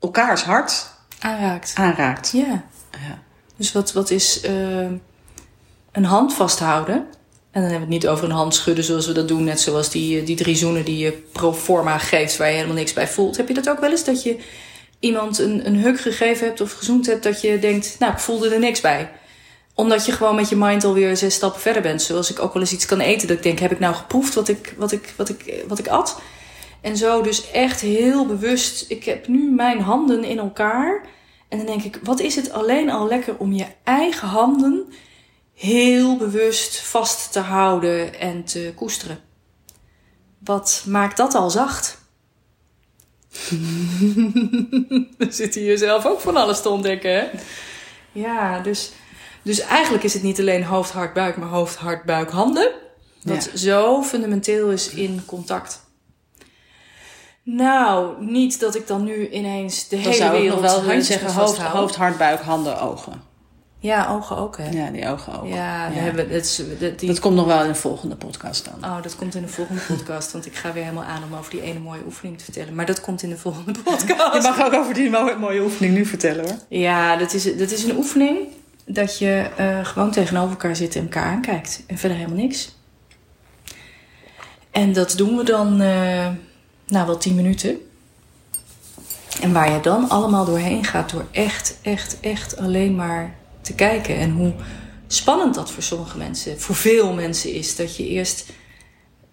elkaars 0.00 0.42
hart 0.42 0.90
aanraakt. 1.18 1.72
aanraakt. 1.74 2.30
Ja. 2.30 2.64
ja. 2.90 3.22
Dus 3.56 3.72
wat, 3.72 3.92
wat 3.92 4.10
is 4.10 4.44
uh, 4.44 4.90
een 5.92 6.04
hand 6.04 6.34
vasthouden? 6.34 7.06
En 7.50 7.60
dan 7.60 7.70
hebben 7.70 7.88
we 7.88 7.94
het 7.94 8.02
niet 8.02 8.12
over 8.12 8.24
een 8.24 8.36
hand 8.36 8.54
schudden 8.54 8.84
zoals 8.84 9.06
we 9.06 9.12
dat 9.12 9.28
doen. 9.28 9.44
Net 9.44 9.60
zoals 9.60 9.90
die, 9.90 10.22
die 10.22 10.36
drie 10.36 10.56
zoenen 10.56 10.84
die 10.84 10.98
je 10.98 11.12
pro 11.32 11.52
forma 11.52 11.98
geeft 11.98 12.36
waar 12.36 12.48
je 12.48 12.54
helemaal 12.54 12.74
niks 12.74 12.92
bij 12.92 13.08
voelt. 13.08 13.36
Heb 13.36 13.48
je 13.48 13.54
dat 13.54 13.68
ook 13.68 13.80
wel 13.80 13.90
eens? 13.90 14.04
Dat 14.04 14.22
je 14.22 14.38
iemand 14.98 15.38
een, 15.38 15.66
een 15.66 15.76
huk 15.76 16.00
gegeven 16.00 16.46
hebt 16.46 16.60
of 16.60 16.72
gezoend 16.72 17.06
hebt 17.06 17.22
dat 17.22 17.40
je 17.40 17.58
denkt, 17.58 17.96
nou 17.98 18.12
ik 18.12 18.18
voelde 18.18 18.48
er 18.54 18.58
niks 18.58 18.80
bij. 18.80 19.10
Omdat 19.74 20.06
je 20.06 20.12
gewoon 20.12 20.34
met 20.34 20.48
je 20.48 20.56
mind 20.56 20.84
alweer 20.84 21.16
zes 21.16 21.34
stappen 21.34 21.60
verder 21.60 21.82
bent. 21.82 22.02
Zoals 22.02 22.30
ik 22.30 22.42
ook 22.42 22.52
wel 22.52 22.62
eens 22.62 22.72
iets 22.72 22.86
kan 22.86 23.00
eten 23.00 23.28
dat 23.28 23.36
ik 23.36 23.42
denk, 23.42 23.58
heb 23.58 23.72
ik 23.72 23.78
nou 23.78 23.94
geproefd 23.94 24.34
wat 24.34 24.48
ik, 24.48 24.74
wat 24.76 24.92
ik, 24.92 25.12
wat 25.16 25.28
ik, 25.28 25.64
wat 25.68 25.78
ik 25.78 25.88
at? 25.88 26.20
En 26.80 26.96
zo 26.96 27.22
dus 27.22 27.50
echt 27.50 27.80
heel 27.80 28.26
bewust, 28.26 28.90
ik 28.90 29.04
heb 29.04 29.28
nu 29.28 29.50
mijn 29.50 29.80
handen 29.80 30.24
in 30.24 30.38
elkaar... 30.38 31.08
En 31.50 31.58
dan 31.58 31.66
denk 31.66 31.82
ik, 31.82 32.00
wat 32.02 32.20
is 32.20 32.36
het 32.36 32.52
alleen 32.52 32.90
al 32.90 33.06
lekker 33.06 33.36
om 33.38 33.52
je 33.52 33.66
eigen 33.84 34.28
handen 34.28 34.92
heel 35.54 36.16
bewust 36.16 36.80
vast 36.80 37.32
te 37.32 37.40
houden 37.40 38.20
en 38.20 38.44
te 38.44 38.72
koesteren. 38.74 39.20
Wat 40.38 40.84
maakt 40.86 41.16
dat 41.16 41.34
al 41.34 41.50
zacht? 41.50 41.98
We 45.18 45.26
zitten 45.28 45.60
hier 45.60 45.78
zelf 45.78 46.06
ook 46.06 46.20
van 46.20 46.36
alles 46.36 46.62
te 46.62 46.68
ontdekken, 46.68 47.14
hè? 47.14 47.28
Ja, 48.12 48.60
dus, 48.60 48.92
dus 49.42 49.60
eigenlijk 49.60 50.04
is 50.04 50.14
het 50.14 50.22
niet 50.22 50.40
alleen 50.40 50.64
hoofd, 50.64 50.90
hart, 50.90 51.14
buik, 51.14 51.36
maar 51.36 51.48
hoofd, 51.48 51.76
hart, 51.76 52.04
buik, 52.04 52.30
handen. 52.30 52.70
Dat 53.22 53.44
ja. 53.52 53.56
zo 53.56 54.02
fundamenteel 54.02 54.70
is 54.70 54.90
in 54.90 55.22
contact. 55.26 55.88
Nou, 57.56 58.24
niet 58.24 58.60
dat 58.60 58.74
ik 58.74 58.86
dan 58.86 59.04
nu 59.04 59.28
ineens 59.28 59.88
de 59.88 59.96
dan 59.96 60.04
hele 60.04 60.16
zou 60.16 60.30
wereld 60.30 60.58
ik 60.58 60.62
nog 60.62 60.72
wel 60.72 60.82
willen 60.82 61.04
zeggen 61.04 61.30
zeggen 61.30 61.42
hoofd, 61.42 61.58
hoofd, 61.58 61.96
hart, 61.96 62.18
buik, 62.18 62.40
handen, 62.40 62.80
ogen. 62.80 63.22
Ja, 63.78 64.08
ogen 64.10 64.36
ook, 64.36 64.58
hè? 64.58 64.68
Ja, 64.70 64.90
die 64.90 65.08
ogen 65.08 65.40
ook. 65.40 65.48
Ja, 65.48 65.86
ja. 65.86 65.92
Hebben, 65.92 66.30
het, 66.30 66.64
dat, 66.78 66.98
die... 66.98 67.08
dat 67.08 67.20
komt 67.20 67.34
nog 67.34 67.46
wel 67.46 67.62
in 67.62 67.68
de 67.68 67.74
volgende 67.74 68.16
podcast 68.16 68.64
dan. 68.64 68.90
Oh, 68.90 69.02
dat 69.02 69.16
komt 69.16 69.34
in 69.34 69.42
de 69.42 69.48
volgende 69.48 69.80
podcast. 69.80 70.32
Want 70.32 70.46
ik 70.46 70.54
ga 70.54 70.72
weer 70.72 70.82
helemaal 70.82 71.04
aan 71.04 71.22
om 71.24 71.38
over 71.38 71.50
die 71.50 71.62
ene 71.62 71.78
mooie 71.78 72.02
oefening 72.06 72.38
te 72.38 72.44
vertellen. 72.44 72.74
Maar 72.74 72.86
dat 72.86 73.00
komt 73.00 73.22
in 73.22 73.30
de 73.30 73.36
volgende 73.36 73.78
podcast. 73.84 74.34
Je 74.34 74.40
mag 74.42 74.64
ook 74.64 74.72
over 74.72 74.94
die 74.94 75.10
mooie, 75.10 75.36
mooie 75.36 75.62
oefening 75.62 75.94
nu 75.94 76.06
vertellen, 76.06 76.44
hoor. 76.44 76.58
Ja, 76.68 77.16
dat 77.16 77.32
is, 77.32 77.56
dat 77.56 77.70
is 77.70 77.84
een 77.84 77.96
oefening 77.96 78.38
dat 78.84 79.18
je 79.18 79.50
uh, 79.60 79.84
gewoon 79.84 80.10
tegenover 80.10 80.50
elkaar 80.50 80.76
zit 80.76 80.96
en 80.96 81.02
elkaar 81.02 81.24
aankijkt. 81.24 81.82
En 81.86 81.98
verder 81.98 82.18
helemaal 82.18 82.38
niks. 82.38 82.76
En 84.70 84.92
dat 84.92 85.16
doen 85.16 85.36
we 85.36 85.44
dan, 85.44 85.82
uh, 85.82 86.26
nou 86.90 87.06
wel 87.06 87.18
tien 87.18 87.34
minuten. 87.34 87.80
En 89.40 89.52
waar 89.52 89.72
je 89.72 89.80
dan 89.80 90.08
allemaal 90.08 90.44
doorheen 90.44 90.84
gaat 90.84 91.10
door 91.10 91.26
echt, 91.30 91.78
echt, 91.82 92.20
echt 92.20 92.56
alleen 92.56 92.94
maar 92.94 93.34
te 93.60 93.74
kijken. 93.74 94.16
En 94.16 94.30
hoe 94.30 94.52
spannend 95.06 95.54
dat 95.54 95.70
voor 95.70 95.82
sommige 95.82 96.18
mensen, 96.18 96.60
voor 96.60 96.74
veel 96.74 97.12
mensen 97.12 97.52
is. 97.52 97.76
Dat 97.76 97.96
je 97.96 98.08
eerst 98.08 98.52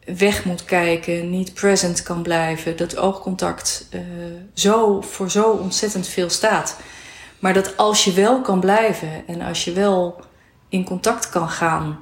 weg 0.06 0.46
moet 0.46 0.66
kijken, 0.66 1.30
niet 1.30 1.54
present 1.54 2.04
kan 2.04 2.22
blijven. 2.22 2.78
Dat 2.78 2.98
oogcontact 2.98 3.88
uh, 3.94 4.02
zo, 4.54 5.02
voor 5.02 5.32
zo 5.32 5.52
ontzettend 5.52 6.08
veel 6.08 6.30
staat. 6.30 6.78
Maar 7.40 7.54
dat 7.54 7.78
als 7.78 8.04
je 8.04 8.14
wel 8.14 8.42
kan 8.42 8.60
blijven 8.60 9.28
en 9.28 9.42
als 9.42 9.64
je 9.66 9.72
wel 9.72 10.20
in 10.70 10.84
contact 10.84 11.30
kan 11.30 11.50
gaan 11.50 12.00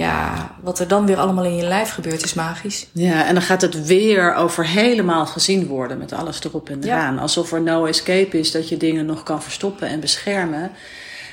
ja, 0.00 0.56
wat 0.62 0.78
er 0.78 0.88
dan 0.88 1.06
weer 1.06 1.16
allemaal 1.16 1.44
in 1.44 1.56
je 1.56 1.62
lijf 1.62 1.90
gebeurt, 1.90 2.24
is 2.24 2.34
magisch. 2.34 2.86
Ja, 2.92 3.26
en 3.26 3.34
dan 3.34 3.42
gaat 3.42 3.60
het 3.60 3.86
weer 3.86 4.34
over 4.34 4.66
helemaal 4.66 5.26
gezien 5.26 5.66
worden 5.66 5.98
met 5.98 6.12
alles 6.12 6.44
erop 6.44 6.68
en 6.68 6.82
eraan. 6.84 7.18
Alsof 7.18 7.52
er 7.52 7.62
no 7.62 7.84
escape 7.84 8.38
is, 8.38 8.50
dat 8.50 8.68
je 8.68 8.76
dingen 8.76 9.06
nog 9.06 9.22
kan 9.22 9.42
verstoppen 9.42 9.88
en 9.88 10.00
beschermen. 10.00 10.70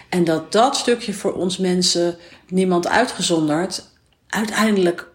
En 0.09 0.23
dat 0.23 0.51
dat 0.51 0.75
stukje 0.75 1.13
voor 1.13 1.33
ons 1.33 1.57
mensen, 1.57 2.17
niemand 2.47 2.87
uitgezonderd, 2.87 3.89
uiteindelijk 4.27 5.09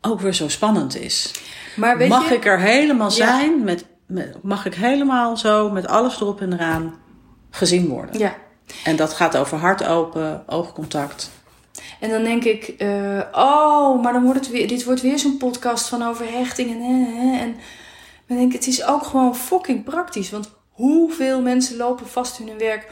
ook 0.00 0.20
weer 0.20 0.34
zo 0.34 0.48
spannend 0.48 0.96
is. 0.96 1.30
Maar 1.76 1.98
weet 1.98 2.08
mag 2.08 2.30
ik 2.30 2.46
er 2.46 2.60
helemaal 2.60 3.10
zijn, 3.10 3.64
met, 3.64 3.84
met, 4.06 4.42
mag 4.42 4.66
ik 4.66 4.74
helemaal 4.74 5.36
zo 5.36 5.70
met 5.70 5.86
alles 5.86 6.20
erop 6.20 6.40
en 6.40 6.52
eraan 6.52 6.94
gezien 7.50 7.88
worden? 7.88 8.18
Ja. 8.18 8.34
En 8.84 8.96
dat 8.96 9.12
gaat 9.12 9.36
over 9.36 9.58
hart 9.58 9.84
open, 9.84 10.42
oogcontact. 10.46 11.30
En 12.00 12.10
dan 12.10 12.22
denk 12.22 12.44
ik, 12.44 12.74
uh, 12.78 13.20
oh, 13.32 14.02
maar 14.02 14.12
dan 14.12 14.24
wordt 14.24 14.40
het 14.40 14.50
weer, 14.50 14.68
dit 14.68 14.84
wordt 14.84 15.00
weer 15.00 15.18
zo'n 15.18 15.36
podcast 15.36 15.88
van 15.88 16.02
overhechting 16.02 16.70
en 16.70 16.82
en. 17.40 17.56
dan 18.26 18.36
denk 18.36 18.52
ik, 18.52 18.58
het 18.58 18.66
is 18.66 18.84
ook 18.84 19.02
gewoon 19.02 19.36
fucking 19.36 19.84
praktisch. 19.84 20.30
Want 20.30 20.50
hoeveel 20.70 21.40
mensen 21.42 21.76
lopen 21.76 22.06
vast 22.06 22.38
in 22.38 22.48
hun 22.48 22.58
werk 22.58 22.88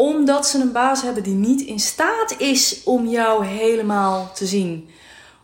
omdat 0.00 0.46
ze 0.46 0.60
een 0.60 0.72
baas 0.72 1.02
hebben 1.02 1.22
die 1.22 1.34
niet 1.34 1.60
in 1.60 1.80
staat 1.80 2.34
is 2.38 2.80
om 2.84 3.06
jou 3.06 3.44
helemaal 3.44 4.30
te 4.34 4.46
zien. 4.46 4.88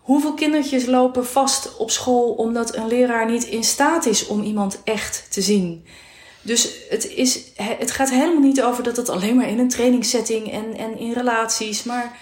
Hoeveel 0.01 0.35
kindertjes 0.35 0.87
lopen 0.87 1.27
vast 1.27 1.77
op 1.77 1.91
school 1.91 2.33
omdat 2.33 2.77
een 2.77 2.87
leraar 2.87 3.31
niet 3.31 3.45
in 3.45 3.65
staat 3.65 4.07
is 4.07 4.27
om 4.27 4.43
iemand 4.43 4.81
echt 4.85 5.27
te 5.31 5.43
zien? 5.43 5.85
Dus 6.43 6.73
het, 6.89 7.09
is, 7.09 7.41
het 7.57 7.91
gaat 7.91 8.11
helemaal 8.11 8.43
niet 8.43 8.63
over 8.63 8.83
dat 8.83 8.97
het 8.97 9.09
alleen 9.09 9.37
maar 9.37 9.49
in 9.49 9.59
een 9.59 9.69
trainingssetting 9.69 10.53
en, 10.53 10.77
en 10.77 10.99
in 10.99 11.13
relaties, 11.13 11.83
maar 11.83 12.19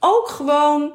ook 0.00 0.28
gewoon 0.28 0.92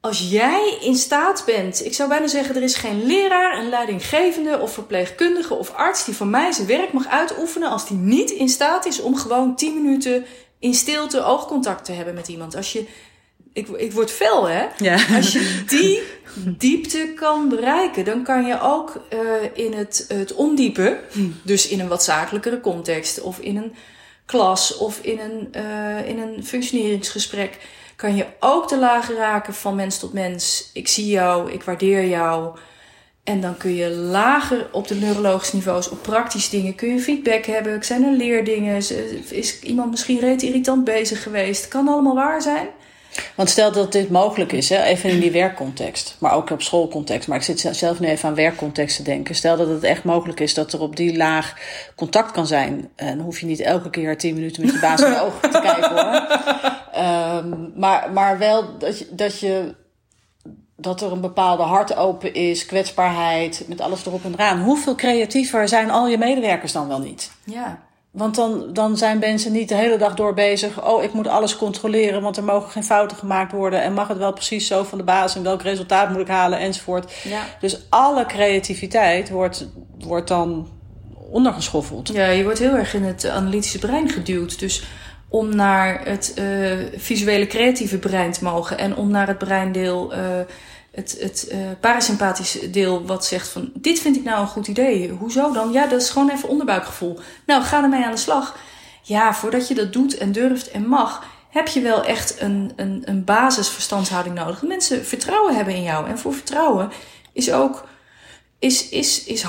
als 0.00 0.28
jij 0.30 0.78
in 0.80 0.96
staat 0.96 1.42
bent. 1.46 1.84
Ik 1.84 1.94
zou 1.94 2.08
bijna 2.08 2.26
zeggen, 2.26 2.56
er 2.56 2.62
is 2.62 2.74
geen 2.74 3.06
leraar, 3.06 3.58
een 3.58 3.68
leidinggevende 3.68 4.58
of 4.58 4.72
verpleegkundige 4.72 5.54
of 5.54 5.74
arts 5.74 6.04
die 6.04 6.14
van 6.14 6.30
mij 6.30 6.52
zijn 6.52 6.66
werk 6.66 6.92
mag 6.92 7.06
uitoefenen 7.06 7.70
als 7.70 7.88
die 7.88 7.96
niet 7.96 8.30
in 8.30 8.48
staat 8.48 8.86
is 8.86 9.00
om 9.00 9.16
gewoon 9.16 9.56
10 9.56 9.82
minuten 9.82 10.24
in 10.58 10.74
stilte 10.74 11.24
oogcontact 11.24 11.84
te 11.84 11.92
hebben 11.92 12.14
met 12.14 12.28
iemand. 12.28 12.56
Als 12.56 12.72
je 12.72 12.86
ik, 13.52 13.68
ik 13.68 13.92
word 13.92 14.10
fel, 14.10 14.48
hè? 14.48 14.66
Ja. 14.76 15.16
Als 15.16 15.32
je 15.32 15.62
die 15.66 16.02
diepte 16.58 17.12
kan 17.14 17.48
bereiken, 17.48 18.04
dan 18.04 18.22
kan 18.22 18.46
je 18.46 18.60
ook 18.60 19.06
uh, 19.12 19.20
in 19.66 19.72
het, 19.72 20.04
het 20.08 20.34
ondiepen, 20.34 20.98
dus 21.42 21.68
in 21.68 21.80
een 21.80 21.88
wat 21.88 22.04
zakelijkere 22.04 22.60
context, 22.60 23.20
of 23.20 23.38
in 23.38 23.56
een 23.56 23.74
klas, 24.26 24.76
of 24.76 24.98
in 24.98 25.18
een, 25.18 25.48
uh, 25.56 26.08
in 26.08 26.18
een 26.18 26.44
functioneringsgesprek, 26.44 27.58
kan 28.02 28.16
je 28.16 28.26
ook 28.40 28.68
de 28.68 28.78
lagen 28.78 29.14
raken 29.14 29.54
van 29.54 29.74
mens 29.74 29.98
tot 29.98 30.12
mens. 30.12 30.70
Ik 30.72 30.88
zie 30.88 31.06
jou, 31.06 31.52
ik 31.52 31.62
waardeer 31.62 32.08
jou. 32.08 32.56
En 33.24 33.40
dan 33.40 33.56
kun 33.56 33.74
je 33.74 33.90
lager 33.90 34.68
op 34.72 34.88
de 34.88 34.94
neurologische 34.94 35.56
niveaus, 35.56 35.88
op 35.88 36.02
praktische 36.02 36.50
dingen, 36.50 36.74
kun 36.74 36.88
je 36.88 37.00
feedback 37.00 37.44
hebben. 37.44 37.84
Zijn 37.84 38.04
er 38.04 38.12
leerdingen? 38.12 38.76
Is 39.28 39.60
iemand 39.60 39.90
misschien 39.90 40.18
reet 40.18 40.42
irritant 40.42 40.84
bezig 40.84 41.22
geweest? 41.22 41.68
Kan 41.68 41.88
allemaal 41.88 42.14
waar 42.14 42.42
zijn. 42.42 42.68
Want 43.34 43.50
stel 43.50 43.72
dat 43.72 43.92
dit 43.92 44.10
mogelijk 44.10 44.52
is, 44.52 44.68
hè, 44.68 44.82
even 44.82 45.10
in 45.10 45.20
die 45.20 45.30
werkcontext, 45.30 46.16
maar 46.18 46.32
ook 46.32 46.50
op 46.50 46.62
schoolcontext. 46.62 47.28
Maar 47.28 47.36
ik 47.36 47.42
zit 47.42 47.68
zelf 47.70 48.00
nu 48.00 48.08
even 48.08 48.28
aan 48.28 48.34
werkcontext 48.34 48.96
te 48.96 49.02
denken. 49.02 49.34
Stel 49.34 49.56
dat 49.56 49.68
het 49.68 49.84
echt 49.84 50.04
mogelijk 50.04 50.40
is 50.40 50.54
dat 50.54 50.72
er 50.72 50.80
op 50.80 50.96
die 50.96 51.16
laag 51.16 51.54
contact 51.96 52.30
kan 52.30 52.46
zijn. 52.46 52.90
En 52.96 53.16
dan 53.16 53.24
hoef 53.24 53.40
je 53.40 53.46
niet 53.46 53.60
elke 53.60 53.90
keer 53.90 54.18
tien 54.18 54.34
minuten 54.34 54.64
met 54.64 54.74
je 54.74 54.80
baas 54.80 55.02
in 55.02 55.10
de 55.10 55.20
ogen 55.20 55.50
te 55.50 55.60
kijken 55.60 55.90
hoor. 55.90 56.40
Um, 57.44 57.72
maar, 57.76 58.12
maar 58.12 58.38
wel 58.38 58.78
dat 58.78 58.98
je, 58.98 59.06
dat 59.10 59.38
je 59.38 59.74
dat 60.76 61.00
er 61.00 61.12
een 61.12 61.20
bepaalde 61.20 61.62
hart 61.62 61.96
open 61.96 62.34
is, 62.34 62.66
kwetsbaarheid, 62.66 63.64
met 63.66 63.80
alles 63.80 64.06
erop 64.06 64.24
en 64.24 64.32
eraan. 64.32 64.62
Hoeveel 64.62 64.94
creatiever 64.94 65.68
zijn 65.68 65.90
al 65.90 66.08
je 66.08 66.18
medewerkers 66.18 66.72
dan 66.72 66.88
wel 66.88 67.00
niet? 67.00 67.30
Ja. 67.44 67.82
Want 68.12 68.34
dan, 68.34 68.72
dan 68.72 68.96
zijn 68.96 69.18
mensen 69.18 69.52
niet 69.52 69.68
de 69.68 69.74
hele 69.74 69.96
dag 69.96 70.14
door 70.14 70.34
bezig. 70.34 70.84
Oh, 70.84 71.02
ik 71.02 71.12
moet 71.12 71.26
alles 71.26 71.56
controleren, 71.56 72.22
want 72.22 72.36
er 72.36 72.44
mogen 72.44 72.70
geen 72.70 72.84
fouten 72.84 73.16
gemaakt 73.16 73.52
worden. 73.52 73.82
En 73.82 73.92
mag 73.92 74.08
het 74.08 74.18
wel 74.18 74.32
precies 74.32 74.66
zo 74.66 74.82
van 74.82 74.98
de 74.98 75.04
baas 75.04 75.36
en 75.36 75.42
welk 75.42 75.62
resultaat 75.62 76.10
moet 76.10 76.20
ik 76.20 76.28
halen 76.28 76.58
enzovoort. 76.58 77.12
Ja. 77.24 77.42
Dus 77.60 77.80
alle 77.88 78.26
creativiteit 78.26 79.30
wordt, 79.30 79.68
wordt 79.98 80.28
dan 80.28 80.68
ondergeschoffeld. 81.30 82.08
Ja, 82.08 82.26
je 82.26 82.42
wordt 82.42 82.58
heel 82.58 82.74
erg 82.74 82.94
in 82.94 83.02
het 83.02 83.28
analytische 83.28 83.78
brein 83.78 84.08
geduwd. 84.08 84.58
Dus 84.58 84.84
om 85.28 85.56
naar 85.56 86.00
het 86.04 86.34
uh, 86.38 86.78
visuele 86.96 87.46
creatieve 87.46 87.98
brein 87.98 88.32
te 88.32 88.44
mogen 88.44 88.78
en 88.78 88.96
om 88.96 89.10
naar 89.10 89.26
het 89.26 89.38
breindeel. 89.38 90.14
Uh, 90.14 90.18
het, 90.92 91.16
het 91.20 91.48
uh, 91.52 91.58
parasympathische 91.80 92.70
deel 92.70 93.06
wat 93.06 93.26
zegt 93.26 93.48
van 93.48 93.70
dit 93.74 93.98
vind 93.98 94.16
ik 94.16 94.24
nou 94.24 94.40
een 94.40 94.46
goed 94.46 94.68
idee. 94.68 95.10
Hoezo 95.10 95.52
dan? 95.52 95.72
Ja, 95.72 95.86
dat 95.86 96.00
is 96.00 96.10
gewoon 96.10 96.30
even 96.30 96.48
onderbuikgevoel. 96.48 97.18
Nou, 97.46 97.62
ga 97.62 97.82
ermee 97.82 98.04
aan 98.04 98.10
de 98.10 98.16
slag. 98.16 98.56
Ja, 99.02 99.34
voordat 99.34 99.68
je 99.68 99.74
dat 99.74 99.92
doet 99.92 100.18
en 100.18 100.32
durft 100.32 100.70
en 100.70 100.86
mag, 100.86 101.24
heb 101.50 101.68
je 101.68 101.80
wel 101.80 102.04
echt 102.04 102.40
een, 102.40 102.72
een, 102.76 103.02
een 103.04 103.24
basisverstandshouding 103.24 104.34
nodig. 104.34 104.62
Mensen 104.62 105.06
vertrouwen 105.06 105.54
hebben 105.54 105.74
in 105.74 105.82
jou. 105.82 106.08
En 106.08 106.18
voor 106.18 106.34
vertrouwen 106.34 106.90
is 107.32 107.52
ook 107.52 107.84
is, 108.58 108.88
is, 108.88 109.24
is 109.24 109.44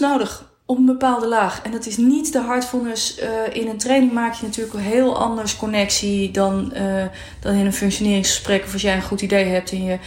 nodig 0.00 0.46
op 0.66 0.76
een 0.76 0.86
bepaalde 0.86 1.26
laag. 1.26 1.62
En 1.62 1.70
dat 1.70 1.86
is 1.86 1.96
niet 1.96 2.32
de 2.32 2.42
heartfulness. 2.42 3.18
Uh, 3.18 3.26
in 3.52 3.68
een 3.68 3.78
training 3.78 4.12
maak 4.12 4.34
je 4.34 4.46
natuurlijk 4.46 4.74
een 4.74 4.80
heel 4.80 5.18
anders 5.18 5.56
connectie 5.56 6.30
dan, 6.30 6.72
uh, 6.76 7.04
dan 7.40 7.54
in 7.54 7.66
een 7.66 7.72
functioneringsgesprek. 7.72 8.64
Of 8.64 8.72
als 8.72 8.82
jij 8.82 8.94
een 8.94 9.02
goed 9.02 9.22
idee 9.22 9.44
hebt 9.44 9.70
en 9.70 9.84
je 9.84 9.98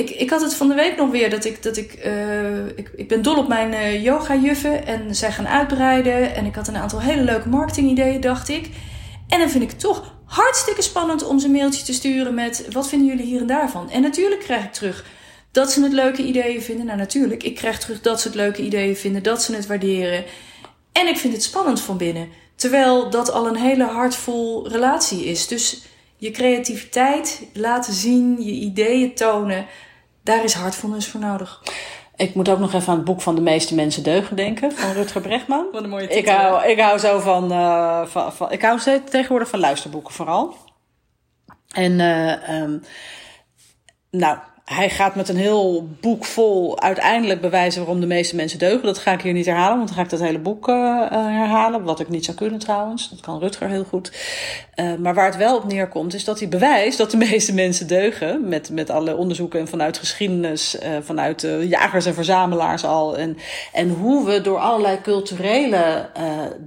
ik, 0.00 0.10
ik 0.10 0.30
had 0.30 0.40
het 0.40 0.54
van 0.54 0.68
de 0.68 0.74
week 0.74 0.96
nog 0.96 1.10
weer 1.10 1.30
dat 1.30 1.44
ik. 1.44 1.62
Dat 1.62 1.76
ik, 1.76 2.04
uh, 2.06 2.66
ik, 2.66 2.90
ik 2.96 3.08
ben 3.08 3.22
dol 3.22 3.36
op 3.36 3.48
mijn 3.48 3.72
uh, 3.72 4.04
yoga-juffen 4.04 4.86
en 4.86 5.14
zij 5.14 5.32
gaan 5.32 5.48
uitbreiden. 5.48 6.34
En 6.34 6.46
ik 6.46 6.54
had 6.54 6.68
een 6.68 6.76
aantal 6.76 7.00
hele 7.00 7.22
leuke 7.22 7.48
marketingideeën, 7.48 8.20
dacht 8.20 8.48
ik. 8.48 8.68
En 9.28 9.38
dan 9.38 9.50
vind 9.50 9.62
ik 9.62 9.70
het 9.70 9.80
toch 9.80 10.14
hartstikke 10.24 10.82
spannend 10.82 11.26
om 11.26 11.38
ze 11.38 11.46
een 11.46 11.52
mailtje 11.52 11.84
te 11.84 11.92
sturen 11.92 12.34
met: 12.34 12.66
wat 12.72 12.88
vinden 12.88 13.08
jullie 13.08 13.24
hier 13.24 13.40
en 13.40 13.46
daarvan? 13.46 13.90
En 13.90 14.02
natuurlijk 14.02 14.40
krijg 14.40 14.64
ik 14.64 14.72
terug 14.72 15.04
dat 15.50 15.72
ze 15.72 15.82
het 15.82 15.92
leuke 15.92 16.22
ideeën 16.22 16.62
vinden. 16.62 16.86
Nou, 16.86 16.98
natuurlijk, 16.98 17.42
ik 17.42 17.54
krijg 17.54 17.78
terug 17.78 18.00
dat 18.00 18.20
ze 18.20 18.26
het 18.26 18.36
leuke 18.36 18.62
ideeën 18.62 18.96
vinden, 18.96 19.22
dat 19.22 19.42
ze 19.42 19.54
het 19.54 19.66
waarderen. 19.66 20.24
En 20.92 21.08
ik 21.08 21.16
vind 21.16 21.32
het 21.32 21.42
spannend 21.42 21.80
van 21.80 21.96
binnen. 21.96 22.28
Terwijl 22.54 23.10
dat 23.10 23.32
al 23.32 23.46
een 23.46 23.56
hele 23.56 23.84
hartvol 23.84 24.68
relatie 24.68 25.24
is. 25.24 25.46
Dus 25.46 25.82
je 26.16 26.30
creativiteit 26.30 27.42
laten 27.52 27.92
zien, 27.92 28.42
je 28.42 28.50
ideeën 28.50 29.14
tonen, 29.14 29.66
daar 30.22 30.44
is 30.44 30.54
hardfulness 30.54 31.08
voor 31.08 31.20
nodig. 31.20 31.62
Ik 32.16 32.34
moet 32.34 32.48
ook 32.48 32.58
nog 32.58 32.74
even 32.74 32.88
aan 32.88 32.96
het 32.96 33.04
boek 33.04 33.20
van 33.20 33.34
De 33.34 33.40
meeste 33.40 33.74
mensen 33.74 34.02
deugen 34.02 34.36
denken, 34.36 34.72
van 34.72 34.92
Rutger 34.92 35.20
Brechtman. 35.20 35.66
Wat 35.72 35.82
een 35.82 35.88
mooie 35.88 36.06
titel. 36.06 36.18
Ik 36.18 36.28
hou, 36.28 36.68
ik 36.68 36.80
hou 36.80 36.98
zo 36.98 37.18
van, 37.18 37.52
uh, 37.52 38.06
van, 38.06 38.32
van, 38.32 38.52
ik 38.52 38.62
hou 38.62 38.80
tegenwoordig 39.04 39.48
van 39.48 39.60
luisterboeken 39.60 40.14
vooral. 40.14 40.56
En 41.70 41.92
uh, 41.98 42.62
um, 42.62 42.82
nou, 44.10 44.38
hij 44.74 44.90
gaat 44.90 45.14
met 45.14 45.28
een 45.28 45.36
heel 45.36 45.88
boek 46.00 46.24
vol 46.24 46.80
uiteindelijk 46.80 47.40
bewijzen 47.40 47.80
waarom 47.80 48.00
de 48.00 48.06
meeste 48.06 48.36
mensen 48.36 48.58
deugen. 48.58 48.86
Dat 48.86 48.98
ga 48.98 49.12
ik 49.12 49.20
hier 49.20 49.32
niet 49.32 49.46
herhalen, 49.46 49.76
want 49.76 49.88
dan 49.88 49.96
ga 49.96 50.02
ik 50.02 50.10
dat 50.10 50.20
hele 50.20 50.38
boek 50.38 50.68
uh, 50.68 50.74
herhalen. 51.10 51.82
Wat 51.82 52.00
ik 52.00 52.08
niet 52.08 52.24
zou 52.24 52.36
kunnen 52.36 52.58
trouwens. 52.58 53.10
Dat 53.10 53.20
kan 53.20 53.38
Rutger 53.38 53.68
heel 53.68 53.84
goed. 53.84 54.12
Uh, 54.76 54.94
maar 54.94 55.14
waar 55.14 55.26
het 55.26 55.36
wel 55.36 55.56
op 55.56 55.64
neerkomt, 55.64 56.14
is 56.14 56.24
dat 56.24 56.38
hij 56.38 56.48
bewijst 56.48 56.98
dat 56.98 57.10
de 57.10 57.16
meeste 57.30 57.54
mensen 57.54 57.86
deugen. 57.86 58.48
Met, 58.48 58.70
met 58.70 58.90
alle 58.90 59.16
onderzoeken 59.16 59.60
en 59.60 59.68
vanuit 59.68 59.98
geschiedenis, 59.98 60.76
uh, 60.82 60.88
vanuit 61.02 61.46
jagers 61.60 62.06
en 62.06 62.14
verzamelaars 62.14 62.84
al. 62.84 63.16
En, 63.16 63.36
en 63.72 63.88
hoe 63.88 64.26
we 64.26 64.40
door 64.40 64.58
allerlei 64.58 65.00
culturele 65.00 66.08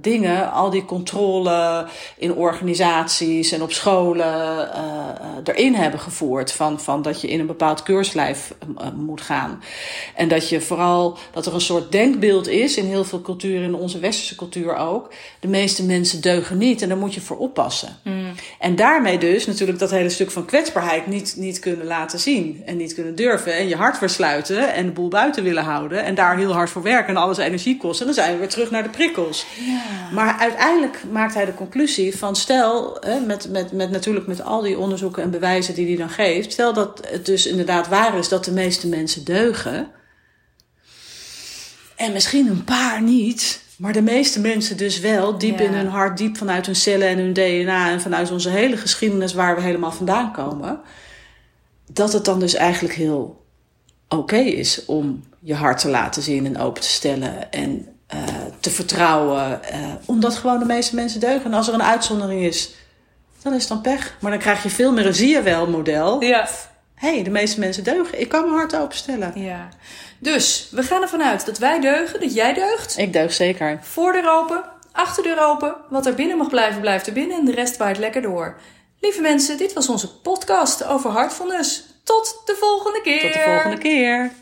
dingen, 0.00 0.52
al 0.52 0.70
die 0.70 0.84
controle 0.84 1.86
in 2.16 2.34
organisaties 2.34 3.52
en 3.52 3.62
op 3.62 3.72
scholen 3.72 4.68
erin 5.44 5.74
hebben 5.74 6.00
gevoerd. 6.00 6.52
Van, 6.52 6.80
van 6.80 7.02
dat 7.02 7.20
je 7.20 7.28
in 7.28 7.40
een 7.40 7.46
bepaald 7.46 7.82
keurslijf 7.94 8.54
uh, 8.78 8.86
moet 8.96 9.20
gaan. 9.20 9.62
En 10.14 10.28
dat 10.28 10.48
je 10.48 10.60
vooral, 10.60 11.18
dat 11.32 11.46
er 11.46 11.54
een 11.54 11.60
soort 11.60 11.92
denkbeeld 11.92 12.48
is 12.48 12.76
in 12.76 12.84
heel 12.84 13.04
veel 13.04 13.20
culturen, 13.20 13.62
in 13.62 13.74
onze 13.74 13.98
westerse 13.98 14.34
cultuur 14.34 14.76
ook. 14.76 15.12
De 15.40 15.48
meeste 15.48 15.84
mensen 15.84 16.20
deugen 16.20 16.58
niet 16.58 16.82
en 16.82 16.88
daar 16.88 16.98
moet 16.98 17.14
je 17.14 17.20
voor 17.20 17.36
oppassen. 17.36 17.96
Mm. 18.02 18.32
En 18.58 18.76
daarmee 18.76 19.18
dus 19.18 19.46
natuurlijk 19.46 19.78
dat 19.78 19.90
hele 19.90 20.08
stuk 20.08 20.30
van 20.30 20.44
kwetsbaarheid 20.44 21.06
niet, 21.06 21.34
niet 21.36 21.58
kunnen 21.58 21.86
laten 21.86 22.18
zien. 22.18 22.62
En 22.66 22.76
niet 22.76 22.94
kunnen 22.94 23.14
durven. 23.14 23.56
En 23.56 23.68
je 23.68 23.76
hart 23.76 23.98
versluiten 23.98 24.74
en 24.74 24.86
de 24.86 24.92
boel 24.92 25.08
buiten 25.08 25.42
willen 25.42 25.64
houden. 25.64 26.04
En 26.04 26.14
daar 26.14 26.36
heel 26.36 26.52
hard 26.52 26.70
voor 26.70 26.82
werken 26.82 27.08
en 27.08 27.22
alles 27.22 27.38
energie 27.38 27.76
kost. 27.76 28.00
En 28.00 28.06
dan 28.06 28.14
zijn 28.14 28.32
we 28.32 28.38
weer 28.38 28.48
terug 28.48 28.70
naar 28.70 28.82
de 28.82 28.88
prikkels. 28.88 29.46
Ja. 29.66 30.12
Maar 30.12 30.36
uiteindelijk 30.38 31.02
maakt 31.10 31.34
hij 31.34 31.44
de 31.44 31.54
conclusie 31.54 32.16
van 32.18 32.36
stel, 32.36 32.98
met, 33.26 33.48
met, 33.50 33.72
met 33.72 33.90
natuurlijk 33.90 34.26
met 34.26 34.42
al 34.42 34.60
die 34.60 34.78
onderzoeken 34.78 35.22
en 35.22 35.30
bewijzen 35.30 35.74
die 35.74 35.86
hij 35.86 35.96
dan 35.96 36.10
geeft. 36.10 36.52
Stel 36.52 36.72
dat 36.72 37.00
het 37.10 37.26
dus 37.26 37.46
inderdaad 37.46 37.83
waar 37.88 38.18
is 38.18 38.28
dat 38.28 38.44
de 38.44 38.52
meeste 38.52 38.88
mensen 38.88 39.24
deugen. 39.24 39.90
En 41.96 42.12
misschien 42.12 42.46
een 42.46 42.64
paar 42.64 43.02
niet. 43.02 43.62
Maar 43.76 43.92
de 43.92 44.02
meeste 44.02 44.40
mensen 44.40 44.76
dus 44.76 45.00
wel, 45.00 45.38
diep 45.38 45.60
in 45.60 45.72
hun 45.72 45.88
hart, 45.88 46.18
diep 46.18 46.36
vanuit 46.36 46.66
hun 46.66 46.76
cellen 46.76 47.08
en 47.08 47.18
hun 47.18 47.32
DNA 47.32 47.90
en 47.90 48.00
vanuit 48.00 48.30
onze 48.30 48.50
hele 48.50 48.76
geschiedenis 48.76 49.32
waar 49.32 49.54
we 49.54 49.62
helemaal 49.62 49.92
vandaan 49.92 50.32
komen. 50.32 50.80
Dat 51.92 52.12
het 52.12 52.24
dan 52.24 52.40
dus 52.40 52.54
eigenlijk 52.54 52.94
heel 52.94 53.44
oké 54.08 54.36
is 54.36 54.84
om 54.84 55.24
je 55.40 55.54
hart 55.54 55.78
te 55.78 55.88
laten 55.88 56.22
zien 56.22 56.46
en 56.46 56.58
open 56.58 56.82
te 56.82 56.88
stellen 56.88 57.52
en 57.52 57.88
uh, 58.14 58.20
te 58.60 58.70
vertrouwen. 58.70 59.60
Uh, 59.72 59.78
omdat 60.04 60.34
gewoon 60.34 60.58
de 60.58 60.64
meeste 60.64 60.94
mensen 60.94 61.20
deugen. 61.20 61.44
En 61.44 61.54
als 61.54 61.68
er 61.68 61.74
een 61.74 61.82
uitzondering 61.82 62.42
is, 62.42 62.74
dan 63.42 63.54
is 63.54 63.60
het 63.60 63.68
dan 63.68 63.80
pech. 63.80 64.16
Maar 64.20 64.30
dan 64.30 64.40
krijg 64.40 64.62
je 64.62 64.70
veel 64.70 64.92
meer 64.92 65.06
een 65.06 65.14
zie 65.14 65.28
je 65.28 65.42
wel 65.42 65.66
model. 65.66 66.22
Ja. 66.22 66.48
Hé, 67.04 67.14
hey, 67.14 67.22
de 67.22 67.30
meeste 67.30 67.60
mensen 67.60 67.84
deugen. 67.84 68.20
Ik 68.20 68.28
kan 68.28 68.42
mijn 68.42 68.54
hart 68.54 68.76
openstellen. 68.76 69.32
Ja. 69.34 69.68
Dus 70.18 70.68
we 70.70 70.82
gaan 70.82 71.02
ervan 71.02 71.22
uit 71.22 71.46
dat 71.46 71.58
wij 71.58 71.80
deugen, 71.80 72.20
dat 72.20 72.34
jij 72.34 72.54
deugt. 72.54 72.98
Ik 72.98 73.12
deug 73.12 73.32
zeker. 73.32 73.78
Voordeur 73.82 74.30
open, 74.30 74.64
achterdeur 74.92 75.44
open. 75.46 75.76
Wat 75.88 76.06
er 76.06 76.14
binnen 76.14 76.36
mag 76.36 76.48
blijven, 76.48 76.80
blijft 76.80 77.06
er 77.06 77.12
binnen. 77.12 77.38
En 77.38 77.44
de 77.44 77.52
rest 77.52 77.76
waait 77.76 77.98
lekker 77.98 78.22
door. 78.22 78.56
Lieve 79.00 79.20
mensen, 79.20 79.58
dit 79.58 79.72
was 79.72 79.88
onze 79.88 80.20
podcast 80.20 80.84
over 80.84 81.12
Heartfulness. 81.12 81.84
Tot 82.04 82.42
de 82.44 82.56
volgende 82.60 83.00
keer. 83.02 83.20
Tot 83.20 83.32
de 83.32 83.40
volgende 83.44 83.78
keer. 83.78 84.32